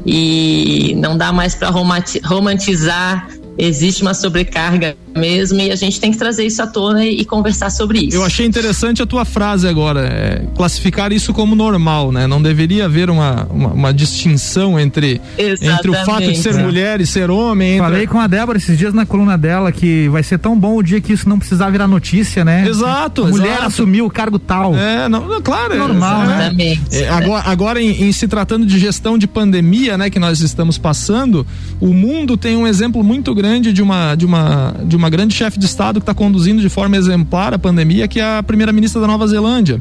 e 0.03 0.95
não 0.97 1.15
dá 1.15 1.31
mais 1.31 1.53
para 1.53 1.69
romantizar 1.69 3.27
existe 3.57 4.01
uma 4.01 4.13
sobrecarga 4.13 4.95
mesmo 5.15 5.61
e 5.61 5.71
a 5.71 5.75
gente 5.75 5.99
tem 5.99 6.11
que 6.11 6.17
trazer 6.17 6.45
isso 6.45 6.61
à 6.61 6.67
tona 6.67 7.05
e, 7.05 7.21
e 7.21 7.25
conversar 7.25 7.69
sobre 7.69 7.99
isso. 7.99 8.17
Eu 8.17 8.23
achei 8.23 8.45
interessante 8.45 9.01
a 9.01 9.05
tua 9.05 9.23
frase 9.23 9.65
agora, 9.65 10.05
é, 10.05 10.45
classificar 10.55 11.13
isso 11.13 11.33
como 11.33 11.55
normal, 11.55 12.11
né? 12.11 12.27
Não 12.27 12.41
deveria 12.41 12.85
haver 12.85 13.09
uma, 13.09 13.47
uma, 13.49 13.69
uma 13.69 13.93
distinção 13.93 14.77
entre, 14.77 15.21
entre 15.37 15.89
o 15.89 15.93
fato 16.05 16.23
de 16.23 16.37
ser 16.37 16.55
é. 16.55 16.63
mulher 16.63 16.99
e 16.99 17.07
ser 17.07 17.31
homem. 17.31 17.75
Entre... 17.75 17.81
Falei 17.81 18.07
com 18.07 18.19
a 18.19 18.27
Débora 18.27 18.57
esses 18.57 18.77
dias 18.77 18.93
na 18.93 19.05
coluna 19.05 19.37
dela 19.37 19.71
que 19.71 20.09
vai 20.09 20.21
ser 20.21 20.37
tão 20.37 20.59
bom 20.59 20.75
o 20.75 20.83
dia 20.83 20.99
que 20.99 21.13
isso 21.13 21.29
não 21.29 21.39
precisar 21.39 21.69
virar 21.69 21.87
notícia, 21.87 22.43
né? 22.43 22.67
Exato. 22.67 23.23
A 23.23 23.27
mulher 23.27 23.51
exato. 23.51 23.67
assumiu 23.67 24.05
o 24.05 24.09
cargo 24.09 24.37
tal. 24.37 24.75
É, 24.75 25.07
não, 25.07 25.41
claro. 25.41 25.75
É 25.75 25.77
normal, 25.77 26.23
é, 26.23 26.51
né? 26.51 26.77
É, 26.91 27.07
agora, 27.07 27.43
agora 27.45 27.81
em, 27.81 28.03
em 28.03 28.11
se 28.11 28.27
tratando 28.27 28.65
de 28.65 28.77
gestão 28.77 29.17
de 29.17 29.27
pandemia, 29.27 29.97
né, 29.97 30.09
que 30.09 30.19
nós 30.19 30.41
estamos 30.41 30.77
passando, 30.77 31.47
o 31.79 31.93
mundo 31.93 32.35
tem 32.35 32.57
um 32.57 32.67
exemplo 32.67 33.01
muito 33.01 33.33
grande 33.33 33.44
grande 33.45 33.71
de 33.71 33.81
uma, 33.81 34.15
de 34.15 34.25
uma, 34.25 34.75
de 34.83 34.95
uma 34.95 35.07
grande 35.07 35.35
chefe 35.35 35.59
de 35.59 35.67
Estado 35.67 35.99
que 35.99 36.03
está 36.03 36.15
conduzindo 36.15 36.61
de 36.61 36.67
forma 36.67 36.97
exemplar 36.97 37.53
a 37.53 37.59
pandemia, 37.59 38.07
que 38.07 38.19
é 38.19 38.37
a 38.37 38.41
primeira-ministra 38.41 38.99
da 38.99 39.05
Nova 39.05 39.27
Zelândia. 39.27 39.79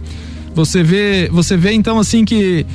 Você 0.54 0.82
vê, 0.82 1.30
você 1.32 1.56
vê 1.56 1.72
então 1.72 1.98
assim 1.98 2.26
que 2.26 2.66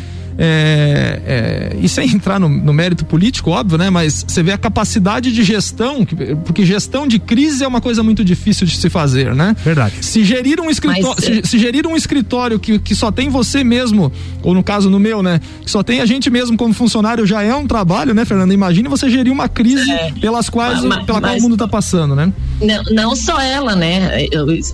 é, 0.41 1.21
é, 1.25 1.77
e 1.81 1.89
sem 1.89 2.09
entrar 2.09 2.39
no, 2.39 2.47
no, 2.47 2.71
mérito 2.71 3.03
político, 3.03 3.51
óbvio, 3.51 3.77
né? 3.77 3.89
Mas 3.89 4.23
você 4.25 4.41
vê 4.41 4.53
a 4.53 4.57
capacidade 4.57 5.33
de 5.33 5.43
gestão, 5.43 6.07
porque 6.45 6.65
gestão 6.65 7.05
de 7.05 7.19
crise 7.19 7.61
é 7.61 7.67
uma 7.67 7.81
coisa 7.81 8.01
muito 8.01 8.23
difícil 8.23 8.65
de 8.65 8.77
se 8.77 8.89
fazer, 8.89 9.35
né? 9.35 9.53
Verdade. 9.61 9.95
Se 9.99 10.23
gerir 10.23 10.61
um 10.61 10.69
escritório, 10.69 11.15
Mas, 11.17 11.25
se, 11.25 11.41
se, 11.43 11.59
gerir 11.59 11.85
um 11.85 11.93
escritório 11.93 12.57
que, 12.57 12.79
que 12.79 12.95
só 12.95 13.11
tem 13.11 13.27
você 13.27 13.65
mesmo, 13.65 14.13
ou 14.41 14.53
no 14.53 14.63
caso 14.63 14.89
no 14.89 14.97
meu, 14.97 15.21
né? 15.21 15.41
Que 15.61 15.69
só 15.69 15.83
tem 15.83 15.99
a 15.99 16.05
gente 16.05 16.29
mesmo 16.29 16.55
como 16.55 16.73
funcionário 16.73 17.25
já 17.25 17.43
é 17.43 17.53
um 17.53 17.67
trabalho, 17.67 18.13
né, 18.13 18.23
Fernanda? 18.23 18.53
Imagine 18.53 18.87
você 18.87 19.09
gerir 19.09 19.33
uma 19.33 19.49
crise 19.49 19.91
é, 19.91 20.13
pelas 20.21 20.49
quais, 20.49 20.81
mas, 20.85 21.05
pela 21.05 21.19
mas, 21.19 21.31
qual 21.31 21.37
o 21.37 21.41
mundo 21.41 21.55
está 21.55 21.67
passando, 21.67 22.15
né? 22.15 22.31
Não, 22.61 22.83
não 22.91 23.15
só 23.15 23.39
ela, 23.39 23.75
né? 23.75 24.27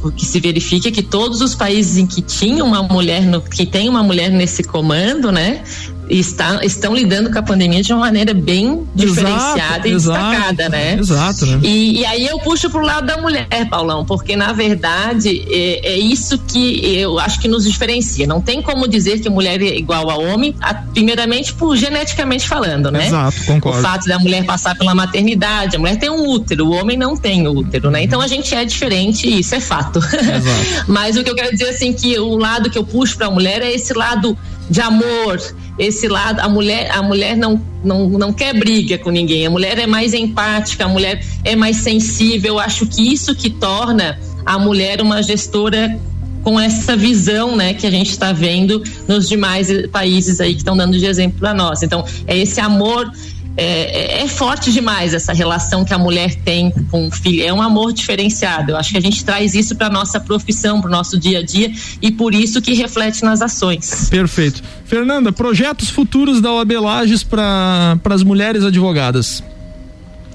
O 0.04 0.12
que 0.12 0.26
se 0.26 0.40
verifica 0.40 0.88
é 0.88 0.92
que 0.92 1.04
todos 1.04 1.42
os 1.42 1.54
países 1.54 1.98
em 1.98 2.08
que 2.08 2.22
tinha 2.22 2.64
uma 2.64 2.82
mulher, 2.82 3.24
no, 3.24 3.42
que 3.42 3.66
tem 3.66 3.88
uma 3.88 4.02
mulher 4.02 4.30
nesse 4.32 4.64
comando, 4.64 5.32
né? 5.32 5.64
Está, 6.10 6.64
estão 6.64 6.94
lidando 6.94 7.32
com 7.32 7.40
a 7.40 7.42
pandemia 7.42 7.82
de 7.82 7.92
uma 7.94 8.02
maneira 8.02 8.34
bem 8.34 8.88
diferenciada 8.94 9.88
exato, 9.88 9.88
e 9.88 9.92
exato, 9.92 10.30
destacada, 10.30 10.70
né? 10.70 10.98
Exato, 11.00 11.46
né? 11.46 11.60
E, 11.64 12.00
e, 12.00 12.06
aí 12.06 12.26
eu 12.28 12.40
puxo 12.40 12.70
pro 12.70 12.82
lado 12.82 13.08
da 13.08 13.18
mulher, 13.18 13.48
Paulão, 13.70 14.06
porque 14.06 14.36
na 14.36 14.54
verdade 14.54 15.46
é, 15.50 15.94
é, 15.94 15.98
isso 15.98 16.38
que 16.38 16.98
eu 16.98 17.20
acho 17.20 17.40
que 17.40 17.48
nos 17.48 17.66
diferencia. 17.66 18.28
Não 18.28 18.42
tem 18.42 18.62
como 18.62 18.88
dizer 18.88 19.20
que 19.20 19.30
mulher 19.30 19.62
é 19.62 19.78
igual 19.78 20.10
a 20.10 20.18
homem, 20.18 20.56
a, 20.62 20.74
primeiramente 20.74 21.54
por 21.54 21.76
geneticamente 21.76 22.48
falando, 22.48 22.92
né? 22.92 23.08
Exato, 23.08 23.44
concordo. 23.46 23.80
O 23.80 23.82
fato 23.82 24.08
da 24.08 24.20
mulher 24.20 24.46
passar 24.46 24.76
pela 24.76 24.94
maternidade, 24.94 25.76
a 25.76 25.80
mulher 25.80 25.98
tem 25.98 26.10
um 26.10 26.30
útero, 26.30 26.68
o 26.68 26.74
homem 26.74 26.98
não 26.98 27.18
tem 27.18 27.48
útero, 27.48 27.90
né? 27.90 28.04
Então 28.04 28.22
a 28.22 28.28
gente 28.28 28.54
é 28.54 28.64
diferente 28.66 29.28
e 29.28 29.40
isso 29.40 29.56
é 29.56 29.60
fato. 29.60 30.00
Mas 30.88 31.18
o 31.18 31.24
que 31.24 31.30
eu 31.30 31.36
quero 31.36 31.52
dizer 31.52 31.70
assim 31.70 31.94
que 31.94 32.18
o 32.20 32.38
lado 32.38 32.70
que 32.70 32.78
eu 32.78 32.84
puxo 32.84 33.18
para 33.18 33.28
a 33.28 33.32
mulher 33.32 33.62
é 33.62 33.74
esse 33.74 33.94
lado 33.94 34.38
de 34.70 34.82
amor, 34.82 35.40
esse 35.78 36.08
lado, 36.08 36.40
a 36.40 36.50
mulher, 36.50 36.90
a 36.92 37.02
mulher 37.02 37.36
não, 37.38 37.62
não, 37.84 38.10
não 38.10 38.34
quer 38.34 38.54
briga 38.58 38.98
com 38.98 39.12
ninguém, 39.12 39.46
a 39.46 39.50
mulher 39.50 39.78
é 39.78 39.86
mais 39.86 40.14
empática, 40.14 40.86
a 40.86 40.88
mulher 40.88 41.24
é 41.44 41.56
mais 41.56 41.78
sensível. 41.78 42.56
Eu 42.56 42.60
acho 42.60 42.86
que 42.86 43.14
isso 43.14 43.36
que 43.36 43.50
torna 43.50 44.20
a 44.46 44.58
mulher 44.58 45.02
uma 45.02 45.22
gestora 45.22 46.00
com 46.44 46.60
essa 46.60 46.96
visão, 46.96 47.56
né, 47.56 47.74
que 47.74 47.88
a 47.88 47.92
gente 47.92 48.12
está 48.12 48.32
vendo 48.32 48.84
nos 49.08 49.28
demais 49.28 49.68
países 49.88 50.40
aí 50.40 50.52
que 50.54 50.60
estão 50.60 50.78
dando 50.78 50.98
de 50.98 51.06
exemplo 51.06 51.40
para 51.40 51.56
nós. 51.56 51.82
Então, 51.82 52.06
é 52.28 52.38
esse 52.38 52.60
amor 52.60 53.12
é, 53.58 54.20
é, 54.20 54.24
é, 54.24 54.28
forte 54.28 54.72
demais 54.72 55.14
essa 55.14 55.32
relação 55.32 55.86
que 55.86 55.94
a 55.94 55.98
mulher 55.98 56.36
tem 56.36 56.72
com 56.92 57.08
o 57.08 57.12
filho. 57.12 57.44
É 57.44 57.54
um 57.54 57.62
amor 57.62 57.94
diferenciado. 57.94 58.72
Eu 58.72 58.78
acho 58.78 58.92
que 58.92 58.98
a 58.98 59.02
gente 59.02 59.24
traz 59.24 59.56
isso 59.56 59.76
para 59.76 59.90
nossa 59.90 60.20
profissão, 60.20 60.82
para 60.82 60.90
o 60.90 60.92
nosso 60.92 61.18
dia 61.18 61.40
a 61.40 61.44
dia 61.44 61.72
e 62.02 62.12
por 62.12 62.34
isso 62.34 62.62
que 62.62 62.74
reflete 62.74 63.24
nas 63.24 63.42
ações. 63.42 64.10
Perfeito. 64.10 64.62
Fernanda, 64.86 65.32
projetos 65.32 65.90
futuros 65.90 66.42
da 66.42 66.52
OAB 66.52 66.72
Lages 66.74 67.24
para 67.24 67.98
as 68.10 68.24
mulheres 68.24 68.64
advogadas. 68.64 69.44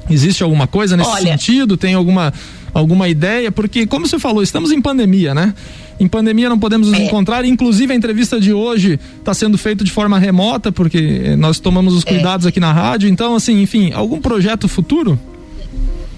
Existe 0.08 0.42
alguma 0.42 0.66
coisa 0.66 0.96
nesse 0.96 1.10
Olha, 1.10 1.32
sentido? 1.32 1.76
Tem 1.76 1.94
alguma 1.94 2.32
alguma 2.72 3.08
ideia? 3.08 3.52
Porque, 3.52 3.86
como 3.86 4.06
você 4.06 4.18
falou, 4.18 4.42
estamos 4.42 4.72
em 4.72 4.80
pandemia, 4.80 5.34
né? 5.34 5.54
Em 6.00 6.08
pandemia 6.08 6.48
não 6.48 6.58
podemos 6.58 6.88
nos 6.88 6.98
é. 6.98 7.04
encontrar, 7.04 7.44
inclusive 7.44 7.92
a 7.92 7.96
entrevista 7.96 8.40
de 8.40 8.54
hoje 8.54 8.98
está 9.18 9.34
sendo 9.34 9.58
feita 9.58 9.84
de 9.84 9.92
forma 9.92 10.18
remota, 10.18 10.72
porque 10.72 11.36
nós 11.36 11.60
tomamos 11.60 11.92
os 11.94 12.06
é. 12.06 12.08
cuidados 12.08 12.46
aqui 12.46 12.58
na 12.58 12.72
rádio. 12.72 13.06
Então, 13.06 13.34
assim, 13.34 13.60
enfim, 13.60 13.92
algum 13.92 14.18
projeto 14.18 14.66
futuro? 14.66 15.20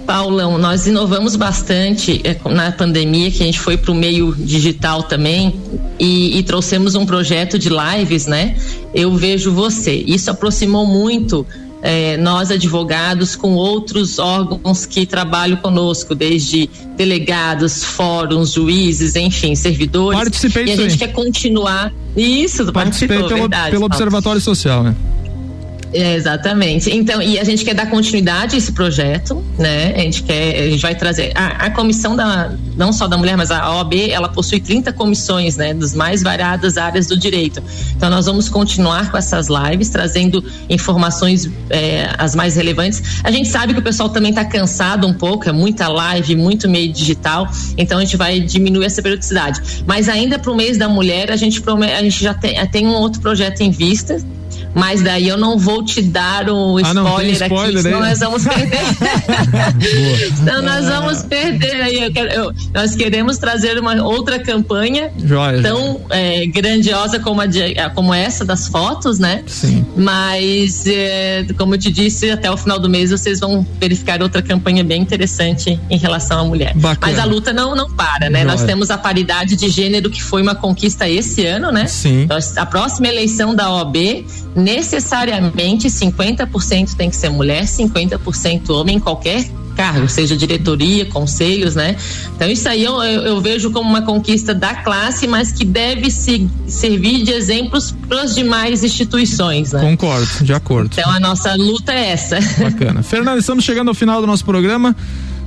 Paulão, 0.07 0.57
nós 0.59 0.87
inovamos 0.87 1.35
bastante 1.35 2.21
é, 2.25 2.37
na 2.49 2.71
pandemia, 2.71 3.31
que 3.31 3.43
a 3.43 3.47
gente 3.47 3.59
foi 3.59 3.77
para 3.77 3.91
o 3.91 3.95
meio 3.95 4.35
digital 4.37 5.03
também 5.03 5.55
e, 5.99 6.39
e, 6.39 6.43
trouxemos 6.43 6.95
um 6.95 7.07
projeto 7.07 7.59
de 7.59 7.69
lives, 7.69 8.27
né? 8.27 8.57
Eu 8.95 9.15
vejo 9.17 9.53
você. 9.53 9.93
Isso 9.95 10.31
aproximou 10.31 10.87
muito 10.87 11.47
é, 11.83 12.17
nós 12.17 12.53
advogados 12.53 13.35
com 13.35 13.55
outros 13.55 14.21
órgãos 14.21 14.87
que 14.87 15.05
trabalham 15.05 15.57
conosco, 15.57 16.15
desde 16.15 16.71
delegados, 16.97 17.83
fóruns, 17.83 18.53
juízes, 18.53 19.17
enfim, 19.17 19.57
servidores. 19.57 20.19
Participei 20.19 20.65
e 20.67 20.71
a 20.71 20.77
gente 20.77 20.97
quer 20.97 21.13
continuar 21.13 21.93
isso. 22.17 22.73
Participei 22.73 23.17
pelo, 23.17 23.29
verdade, 23.29 23.73
pelo 23.73 23.87
Observatório 23.87 24.41
Social, 24.41 24.85
né? 24.85 24.95
É, 25.93 26.15
exatamente. 26.15 26.91
Então, 26.91 27.21
e 27.21 27.39
a 27.39 27.45
gente 27.45 27.65
quer 27.65 27.75
dar 27.75 27.87
continuidade 27.87 28.55
a 28.55 28.59
esse 28.59 28.73
projeto, 28.73 29.45
né? 29.59 29.93
A 29.95 29.99
gente 29.99 30.23
quer, 30.23 30.63
a 30.63 30.71
gente 30.71 30.81
vai 30.81 30.95
trazer 30.95 31.33
a, 31.35 31.67
a 31.67 31.71
comissão 31.71 32.17
da, 32.17 32.53
não 32.77 32.93
só 32.93 33.07
da 33.07 33.19
mulher, 33.19 33.37
mas 33.37 33.51
a 33.51 33.77
OAB, 33.77 33.95
ela 34.11 34.29
possui 34.29 34.59
30 34.61 34.93
comissões, 34.93 35.57
né? 35.57 35.75
Das 35.75 35.95
mais 35.95 36.23
variadas 36.23 36.79
áreas 36.79 37.07
do 37.07 37.19
direito. 37.19 37.63
Então, 37.95 38.09
nós 38.09 38.27
vamos 38.27 38.49
continuar 38.49 39.11
com 39.11 39.19
essas 39.19 39.49
lives, 39.49 39.91
trazendo 39.91 40.43
informações 40.69 41.51
é, 41.69 42.11
as 42.17 42.35
mais 42.35 42.57
relevantes. 42.57 43.21
A 43.23 43.31
gente 43.31 43.49
sabe 43.49 43.75
que 43.75 43.81
o 43.81 43.83
pessoal 43.83 44.09
também 44.09 44.31
está 44.31 44.45
cansado 44.45 45.07
um 45.07 45.13
pouco, 45.13 45.49
é 45.49 45.53
muita 45.53 45.89
live, 45.89 46.35
muito 46.37 46.69
meio 46.69 46.91
digital, 46.91 47.49
então 47.77 47.99
a 47.99 48.01
gente 48.01 48.17
vai 48.17 48.41
diminuir 48.41 48.87
essa 48.87 49.03
periodicidade. 49.03 49.83
Mas 49.87 50.09
ainda 50.09 50.39
para 50.39 50.51
o 50.51 50.57
mês 50.57 50.79
da 50.79 50.89
mulher, 50.89 51.31
a 51.31 51.37
gente, 51.37 51.63
a 51.67 52.03
gente 52.03 52.23
já 52.23 52.33
tem, 52.33 52.67
tem 52.69 52.87
um 52.87 52.95
outro 52.95 53.21
projeto 53.21 53.61
em 53.61 53.71
vista, 53.71 54.17
mas 54.75 55.03
daí 55.03 55.29
eu 55.29 55.37
não 55.37 55.59
vou 55.59 55.85
te 55.85 56.01
dar 56.01 56.49
o 56.49 56.81
spoiler, 56.81 56.87
ah, 56.87 56.95
não, 56.95 57.21
spoiler 57.33 57.79
aqui, 57.79 57.83
senão 57.83 58.01
nós 58.01 58.19
vamos 58.19 58.45
perder. 58.45 58.81
então 60.41 60.63
nós 60.63 60.87
vamos 60.87 61.23
perder 61.23 61.83
aí. 61.83 62.03
Eu 62.03 62.13
quero, 62.13 62.33
eu, 62.33 62.53
nós 62.73 62.95
queremos 62.95 63.39
trazer 63.39 63.79
uma 63.79 64.03
outra 64.03 64.39
campanha 64.39 65.13
Joia, 65.23 65.63
tão 65.63 66.01
é, 66.11 66.47
grandiosa 66.47 67.19
como, 67.19 67.41
a 67.41 67.91
como 67.95 68.15
essa 68.15 68.45
das 68.45 68.67
fotos, 68.69 69.19
né? 69.19 69.43
Sim. 69.47 69.85
Mas, 69.97 70.87
é, 70.87 71.47
como 71.59 71.75
eu 71.75 71.79
te 71.79 71.91
disse, 71.91 72.31
até 72.31 72.51
o 72.51 72.57
final 72.57 72.79
do 72.79 72.89
mês 72.89 73.11
vocês 73.11 73.41
vão 73.41 73.67
verificar 73.79 74.23
outra 74.23 74.41
campanha 74.41 74.83
bem 74.83 75.03
interessante 75.03 75.79
em 75.91 75.99
relação 75.99 76.41
à 76.41 76.45
mulher. 76.45 76.75
Bacana. 76.75 77.13
Mas 77.13 77.19
a 77.19 77.25
luta 77.25 77.53
não, 77.53 77.75
não 77.75 77.91
para, 77.91 78.31
né? 78.31 78.43
Joia. 78.43 78.53
Nós 78.53 78.63
temos 78.63 78.91
a 78.91 78.97
paridade 78.97 79.57
de 79.57 79.69
gênero 79.69 80.11
que 80.11 80.23
foi 80.23 80.41
uma 80.41 80.55
conquista 80.55 81.09
esse 81.09 81.45
ano, 81.47 81.71
né? 81.71 81.87
Sim. 81.87 82.23
Então, 82.23 82.39
a 82.57 82.67
próxima 82.67 83.09
eleição 83.09 83.55
da 83.55 83.71
OAB 83.71 84.25
necessariamente 84.63 85.89
50% 85.89 86.95
tem 86.95 87.11
que 87.11 87.17
ser 87.17 87.31
mulher, 87.31 87.65
50% 87.65 88.71
homem 88.71 88.97
em 88.97 89.01
qualquer 89.01 89.45
cargo, 89.75 90.09
seja 90.09 90.37
diretoria, 90.37 91.07
conselhos, 91.07 91.75
né? 91.75 91.97
Então 92.37 92.49
isso 92.49 92.69
aí 92.69 92.85
eu, 92.85 93.03
eu, 93.03 93.23
eu, 93.23 93.41
vejo 93.41 93.71
como 93.71 93.89
uma 93.89 94.03
conquista 94.03 94.55
da 94.55 94.75
classe, 94.75 95.27
mas 95.27 95.51
que 95.51 95.65
deve 95.65 96.11
se, 96.11 96.49
servir 96.67 97.25
de 97.25 97.33
exemplos 97.33 97.95
para 98.07 98.23
as 98.23 98.35
demais 98.35 98.85
instituições, 98.85 99.73
né? 99.73 99.81
Concordo, 99.81 100.45
de 100.45 100.53
acordo. 100.53 100.91
Então 100.93 101.11
a 101.11 101.19
nossa 101.19 101.55
luta 101.55 101.93
é 101.93 102.11
essa. 102.11 102.39
Bacana. 102.59 103.03
Fernanda, 103.05 103.39
estamos 103.39 103.65
chegando 103.65 103.89
ao 103.89 103.95
final 103.95 104.21
do 104.21 104.27
nosso 104.27 104.45
programa. 104.45 104.95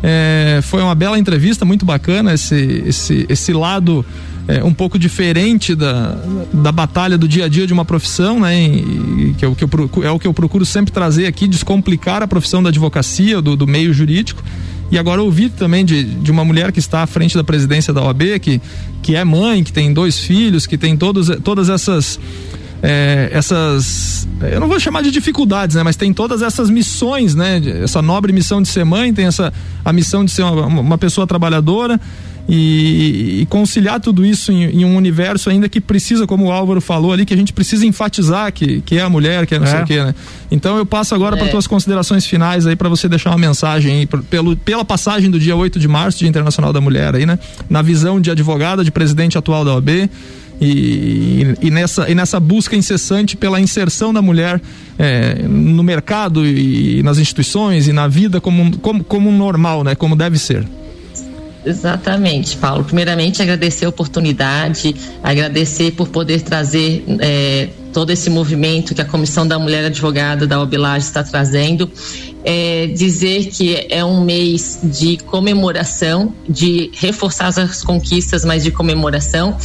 É, 0.04 0.60
foi 0.64 0.82
uma 0.82 0.96
bela 0.96 1.18
entrevista, 1.18 1.64
muito 1.64 1.86
bacana 1.86 2.34
esse, 2.34 2.84
esse, 2.86 3.26
esse 3.30 3.54
lado 3.54 4.06
é, 4.48 4.64
um 4.64 4.74
pouco 4.74 5.00
diferente 5.00 5.74
da, 5.74 6.16
da 6.54 6.72
batalha 6.72 7.18
do 7.18 7.28
dia 7.28 7.46
a 7.46 7.48
dia 7.48 7.66
de 7.66 7.74
uma 7.74 7.86
profissão, 7.86 8.40
né? 8.40 8.56
E, 8.58 9.36
que 9.38 9.44
é 9.44 9.48
o 9.48 9.56
que, 9.56 9.64
eu, 9.64 9.70
é 10.04 10.12
o 10.12 10.20
que 10.20 10.28
eu 10.28 10.34
procuro 10.34 10.66
sempre 10.66 10.92
trazer 10.92 11.26
aqui, 11.26 11.48
descomplicar 11.48 12.22
a 12.22 12.28
profissão 12.28 12.62
da 12.62 12.70
advocacia, 12.70 13.42
do, 13.42 13.56
do 13.56 13.66
meio 13.66 13.94
jurídico. 13.94 14.44
E 14.92 15.00
agora 15.00 15.22
ouvir 15.22 15.50
também 15.50 15.84
de, 15.84 16.04
de 16.04 16.32
uma 16.32 16.46
mulher 16.46 16.72
que 16.72 16.80
está 16.80 17.02
à 17.02 17.08
frente 17.08 17.36
da 17.36 17.44
presidência 17.44 17.92
da 17.92 18.04
OAB, 18.04 18.40
que, 18.40 18.62
que 19.02 19.16
é 19.16 19.24
mãe, 19.24 19.64
que 19.64 19.74
tem 19.74 19.92
dois 19.92 20.20
filhos, 20.20 20.68
que 20.68 20.78
tem 20.78 20.96
todos, 20.96 21.30
todas 21.44 21.70
essas. 21.70 22.20
É, 22.84 23.30
essas 23.32 24.28
eu 24.42 24.60
não 24.60 24.68
vou 24.68 24.80
chamar 24.80 25.02
de 25.02 25.10
dificuldades, 25.10 25.76
né, 25.76 25.82
mas 25.82 25.96
tem 25.96 26.14
todas 26.14 26.42
essas 26.42 26.70
missões, 26.70 27.34
né, 27.34 27.60
essa 27.82 28.02
nobre 28.02 28.32
missão 28.34 28.62
de 28.62 28.68
ser 28.68 28.84
mãe, 28.84 29.14
tem 29.14 29.26
essa 29.26 29.52
a 29.84 29.94
missão 29.94 30.24
de 30.24 30.30
ser 30.30 30.44
uma, 30.44 30.66
uma 30.68 30.98
pessoa 30.98 31.26
trabalhadora, 31.26 32.00
e, 32.48 33.42
e 33.42 33.46
conciliar 33.48 34.00
tudo 34.00 34.26
isso 34.26 34.52
em, 34.52 34.82
em, 34.82 34.86
um 34.86 34.96
universo 34.96 35.50
ainda 35.50 35.68
que 35.68 35.82
precisa, 35.82 36.28
como 36.28 36.46
o 36.46 36.52
Álvaro 36.52 36.80
falou 36.80 37.12
ali, 37.12 37.26
que 37.26 37.34
a 37.34 37.38
gente 37.38 37.52
precisa 37.52 37.86
enfatizar 37.86 38.54
que, 38.54 38.82
que 38.82 38.98
é 38.98 39.02
a 39.02 39.10
mulher, 39.10 39.48
que 39.48 39.56
é 39.56 39.60
não 39.60 39.66
é. 39.66 39.70
sei 39.70 39.82
o 39.82 39.86
que, 39.86 40.04
né? 40.04 40.14
Então 40.52 40.78
eu 40.78 40.86
passo 40.86 41.16
agora 41.16 41.36
é. 41.36 41.40
para 41.40 41.48
tuas 41.50 41.66
considerações 41.66 42.26
finais 42.26 42.68
aí 42.68 42.76
para 42.76 42.88
você 42.88 43.10
deixar 43.10 43.32
uma 43.32 43.38
mensagem 43.38 44.00
aí, 44.00 44.06
pelo, 44.06 44.56
pela 44.58 44.86
passagem 44.86 45.32
do 45.32 45.40
dia 45.40 45.56
8 45.56 45.80
de 45.80 45.88
março, 45.88 46.20
Dia 46.20 46.30
Internacional 46.30 46.72
da 46.72 46.80
Mulher 46.80 47.16
aí, 47.16 47.26
né? 47.26 47.40
Na 47.68 47.82
visão 47.82 48.22
de 48.22 48.30
advogada, 48.30 48.84
de 48.84 48.92
presidente 48.92 49.38
atual 49.38 49.66
da 49.66 49.74
OAB. 49.74 50.10
E, 50.62 51.54
e, 51.62 51.70
nessa, 51.70 52.10
e 52.10 52.16
nessa 52.16 52.40
busca 52.40 52.78
incessante 52.78 53.36
pela 53.36 53.60
inserção 53.60 54.14
da 54.14 54.22
mulher 54.22 54.62
é, 54.98 55.44
no 55.44 55.84
mercado 55.84 56.46
e, 56.46 57.00
e 57.00 57.04
nas 57.04 57.18
instituições 57.18 57.90
e 57.90 57.92
na 57.92 58.08
vida 58.08 58.40
como, 58.40 58.78
como, 58.78 59.04
como 59.04 59.32
normal, 59.32 59.84
né? 59.84 59.96
Como 59.96 60.16
deve 60.16 60.38
ser. 60.38 60.66
Exatamente, 61.66 62.56
Paulo. 62.58 62.84
Primeiramente, 62.84 63.42
agradecer 63.42 63.86
a 63.86 63.90
oportunidade, 63.90 64.96
agradecer 65.24 65.92
por 65.92 66.08
poder 66.10 66.42
trazer 66.42 67.04
é, 67.20 67.70
todo 67.92 68.12
esse 68.12 68.30
movimento 68.30 68.94
que 68.94 69.02
a 69.02 69.06
Comissão 69.06 69.48
da 69.48 69.58
Mulher 69.58 69.86
Advogada 69.86 70.46
da 70.46 70.62
Obilage 70.62 71.06
está 71.06 71.24
trazendo. 71.24 71.90
É, 72.48 72.86
dizer 72.88 73.48
que 73.48 73.88
é 73.90 74.06
um 74.06 74.24
mês 74.24 74.80
de 74.84 75.18
comemoração, 75.18 76.32
de 76.48 76.92
reforçar 76.94 77.48
as 77.48 77.84
conquistas, 77.84 78.46
mas 78.46 78.64
de 78.64 78.70
comemoração. 78.70 79.58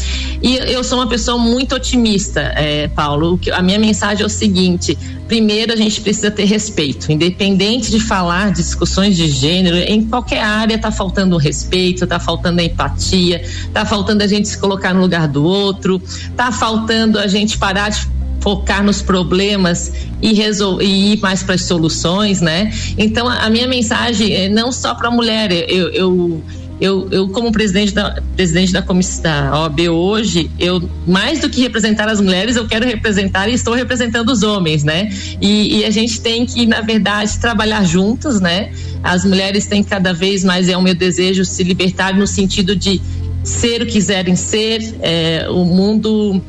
E 0.43 0.57
eu 0.57 0.83
sou 0.83 0.99
uma 0.99 1.07
pessoa 1.07 1.37
muito 1.37 1.75
otimista, 1.75 2.41
é, 2.41 2.89
Paulo. 2.89 3.39
A 3.53 3.61
minha 3.61 3.79
mensagem 3.79 4.23
é 4.23 4.27
o 4.27 4.31
seguinte: 4.31 4.97
primeiro, 5.29 5.73
a 5.73 5.77
gente 5.77 6.01
precisa 6.01 6.31
ter 6.31 6.45
respeito, 6.45 7.13
independente 7.13 7.91
de 7.91 8.01
falar 8.01 8.51
de 8.51 8.57
discussões 8.57 9.17
de 9.17 9.29
gênero, 9.29 9.77
em 9.77 10.05
qualquer 10.07 10.43
área 10.43 10.75
está 10.75 10.91
faltando 10.91 11.37
respeito, 11.37 12.05
está 12.05 12.19
faltando 12.19 12.61
empatia, 12.61 13.43
está 13.43 13.85
faltando 13.85 14.25
a 14.25 14.27
gente 14.27 14.49
se 14.49 14.59
colocar 14.59 14.95
no 14.95 15.01
lugar 15.01 15.29
do 15.29 15.45
outro, 15.45 16.03
está 16.05 16.51
faltando 16.51 17.19
a 17.19 17.27
gente 17.27 17.59
parar 17.59 17.91
de 17.91 18.09
focar 18.41 18.83
nos 18.83 19.03
problemas 19.03 19.93
e, 20.23 20.33
resol 20.33 20.81
e 20.81 21.13
ir 21.13 21.21
mais 21.21 21.43
para 21.43 21.55
as 21.55 21.63
soluções, 21.63 22.41
né? 22.41 22.73
Então 22.97 23.29
a, 23.29 23.45
a 23.45 23.51
minha 23.51 23.69
mensagem 23.69 24.35
é 24.35 24.49
não 24.49 24.73
só 24.73 24.95
para 24.95 25.09
a 25.09 25.11
mulher, 25.11 25.53
eu, 25.53 25.89
eu 25.91 26.43
eu, 26.81 27.09
eu 27.11 27.29
como 27.29 27.53
presidente 27.53 27.93
da, 27.93 28.23
presidente 28.35 28.73
da 28.73 28.81
comissão 28.81 29.23
da 29.23 29.61
OAB 29.61 29.81
hoje, 29.91 30.51
eu 30.59 30.89
mais 31.07 31.41
do 31.41 31.51
que 31.51 31.61
representar 31.61 32.09
as 32.09 32.21
mulheres, 32.21 32.57
eu 32.57 32.67
quero 32.67 32.87
representar 32.87 33.49
e 33.49 33.53
estou 33.53 33.75
representando 33.75 34.31
os 34.31 34.43
homens, 34.43 34.83
né? 34.83 35.11
E, 35.41 35.81
e 35.81 35.85
a 35.85 35.91
gente 35.91 36.21
tem 36.23 36.47
que, 36.47 36.65
na 36.65 36.81
verdade, 36.81 37.39
trabalhar 37.39 37.85
juntos, 37.85 38.41
né? 38.41 38.73
As 39.03 39.27
mulheres 39.27 39.67
têm 39.67 39.85
cada 39.85 40.15
vez 40.15 40.43
mais, 40.43 40.71
é 40.71 40.77
o 40.77 40.81
meu 40.81 40.95
desejo, 40.95 41.45
se 41.45 41.63
libertar 41.63 42.15
no 42.15 42.27
sentido 42.27 42.75
de 42.75 43.01
ser 43.43 43.83
o 43.83 43.87
que 43.87 43.93
quiserem 43.93 44.35
ser, 44.35 44.95
é, 45.03 45.47
o 45.51 45.65
mundo 45.65 46.41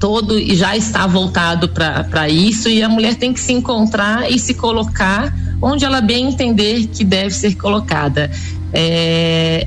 todo 0.00 0.42
já 0.56 0.74
está 0.74 1.06
voltado 1.06 1.68
para 1.68 2.28
isso 2.28 2.68
e 2.68 2.82
a 2.82 2.88
mulher 2.88 3.14
tem 3.16 3.32
que 3.34 3.38
se 3.38 3.52
encontrar 3.52 4.30
e 4.32 4.38
se 4.38 4.54
colocar 4.54 5.32
onde 5.62 5.84
ela 5.84 6.00
bem 6.00 6.28
entender 6.28 6.86
que 6.86 7.04
deve 7.04 7.30
ser 7.32 7.54
colocada. 7.54 8.30
É, 8.72 9.66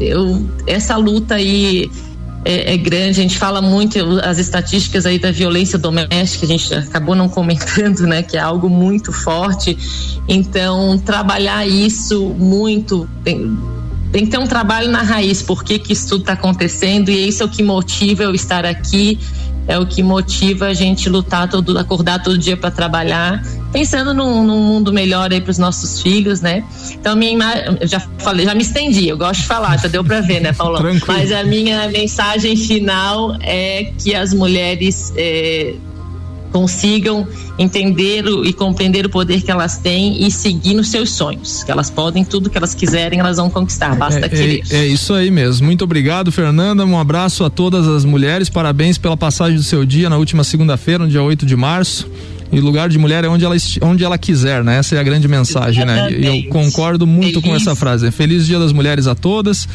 eu, 0.00 0.48
essa 0.66 0.96
luta 0.96 1.34
aí 1.34 1.90
é, 2.42 2.72
é, 2.72 2.76
grande, 2.78 3.20
a 3.20 3.22
gente 3.22 3.36
fala 3.36 3.60
muito 3.60 3.98
as 4.24 4.38
estatísticas 4.38 5.04
aí 5.04 5.18
da 5.18 5.30
violência 5.30 5.78
doméstica, 5.78 6.46
a 6.46 6.48
gente 6.48 6.72
acabou 6.74 7.14
não 7.14 7.28
comentando, 7.28 8.00
né, 8.06 8.22
que 8.22 8.38
é 8.38 8.40
algo 8.40 8.70
muito 8.70 9.12
forte. 9.12 9.76
Então, 10.26 10.98
trabalhar 10.98 11.66
isso 11.66 12.30
muito 12.30 13.06
tem, 13.22 13.58
tem 14.12 14.24
que 14.24 14.30
ter 14.30 14.38
um 14.38 14.46
trabalho 14.46 14.90
na 14.90 15.02
raiz, 15.02 15.42
por 15.42 15.62
que, 15.62 15.78
que 15.78 15.92
isso 15.92 16.08
tudo 16.08 16.22
está 16.22 16.32
acontecendo, 16.32 17.10
e 17.10 17.28
isso 17.28 17.42
é 17.42 17.46
o 17.46 17.48
que 17.48 17.62
motiva 17.62 18.24
eu 18.24 18.34
estar 18.34 18.64
aqui 18.64 19.18
é 19.70 19.78
o 19.78 19.86
que 19.86 20.02
motiva 20.02 20.66
a 20.66 20.74
gente 20.74 21.08
lutar 21.08 21.48
todo, 21.48 21.78
acordar 21.78 22.20
todo 22.20 22.36
dia 22.36 22.56
para 22.56 22.72
trabalhar, 22.72 23.40
pensando 23.72 24.12
num, 24.12 24.44
num, 24.44 24.60
mundo 24.60 24.92
melhor 24.92 25.32
aí 25.32 25.40
para 25.40 25.52
os 25.52 25.58
nossos 25.58 26.02
filhos, 26.02 26.40
né? 26.40 26.64
Então 26.92 27.14
minha 27.14 27.30
imagem, 27.30 27.78
eu 27.80 27.86
já 27.86 28.00
falei, 28.18 28.44
já 28.46 28.54
me 28.54 28.62
estendi, 28.62 29.08
eu 29.08 29.16
gosto 29.16 29.42
de 29.42 29.46
falar, 29.46 29.78
já 29.78 29.86
deu 29.86 30.02
para 30.02 30.20
ver, 30.20 30.40
né, 30.40 30.52
Paulão? 30.52 30.82
Mas 31.06 31.30
a 31.30 31.44
minha 31.44 31.88
mensagem 31.88 32.56
final 32.56 33.36
é 33.40 33.92
que 33.96 34.12
as 34.12 34.34
mulheres 34.34 35.12
é, 35.16 35.74
consigam 36.50 37.26
entender 37.58 38.24
e 38.44 38.52
compreender 38.52 39.06
o 39.06 39.10
poder 39.10 39.42
que 39.42 39.50
elas 39.50 39.78
têm 39.78 40.26
e 40.26 40.30
seguir 40.30 40.74
nos 40.74 40.88
seus 40.88 41.12
sonhos. 41.12 41.62
Que 41.62 41.70
elas 41.70 41.90
podem 41.90 42.24
tudo 42.24 42.50
que 42.50 42.58
elas 42.58 42.74
quiserem, 42.74 43.20
elas 43.20 43.36
vão 43.36 43.50
conquistar. 43.50 43.94
Basta 43.96 44.26
é, 44.26 44.28
querer. 44.28 44.62
É, 44.70 44.76
é, 44.78 44.86
isso 44.86 45.14
aí 45.14 45.30
mesmo. 45.30 45.66
Muito 45.66 45.84
obrigado, 45.84 46.30
Fernanda. 46.32 46.84
Um 46.84 46.98
abraço 46.98 47.44
a 47.44 47.50
todas 47.50 47.86
as 47.86 48.04
mulheres. 48.04 48.48
Parabéns 48.48 48.98
pela 48.98 49.16
passagem 49.16 49.56
do 49.56 49.62
seu 49.62 49.84
dia 49.84 50.08
na 50.08 50.16
última 50.16 50.44
segunda-feira, 50.44 51.04
no 51.04 51.10
dia 51.10 51.22
8 51.22 51.46
de 51.46 51.56
março. 51.56 52.08
E 52.52 52.58
lugar 52.58 52.88
de 52.88 52.98
mulher 52.98 53.22
é 53.24 53.28
onde 53.28 53.44
ela, 53.44 53.54
onde 53.82 54.02
ela 54.02 54.18
quiser, 54.18 54.64
né? 54.64 54.78
Essa 54.78 54.96
é 54.96 54.98
a 54.98 55.02
grande 55.04 55.28
mensagem, 55.28 55.84
né? 55.84 56.10
E 56.10 56.26
eu 56.26 56.50
concordo 56.50 57.06
muito 57.06 57.40
Feliz. 57.40 57.48
com 57.48 57.54
essa 57.54 57.76
frase. 57.76 58.10
Feliz 58.10 58.44
Dia 58.44 58.58
das 58.58 58.72
Mulheres 58.72 59.06
a 59.06 59.14
todas. 59.14 59.68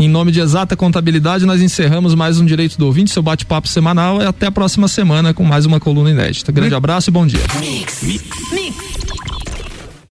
Em 0.00 0.08
nome 0.08 0.32
de 0.32 0.40
Exata 0.40 0.74
Contabilidade, 0.74 1.44
nós 1.44 1.60
encerramos 1.60 2.14
mais 2.14 2.40
um 2.40 2.46
Direito 2.46 2.78
do 2.78 2.86
Ouvinte, 2.86 3.10
seu 3.10 3.22
bate-papo 3.22 3.68
semanal. 3.68 4.22
E 4.22 4.24
até 4.24 4.46
a 4.46 4.50
próxima 4.50 4.88
semana 4.88 5.34
com 5.34 5.44
mais 5.44 5.66
uma 5.66 5.78
coluna 5.78 6.08
inédita. 6.08 6.50
Grande 6.50 6.74
abraço 6.74 7.10
e 7.10 7.12
bom 7.12 7.26
dia. 7.26 7.42
Mix. 7.60 8.02
Mix. 8.02 8.89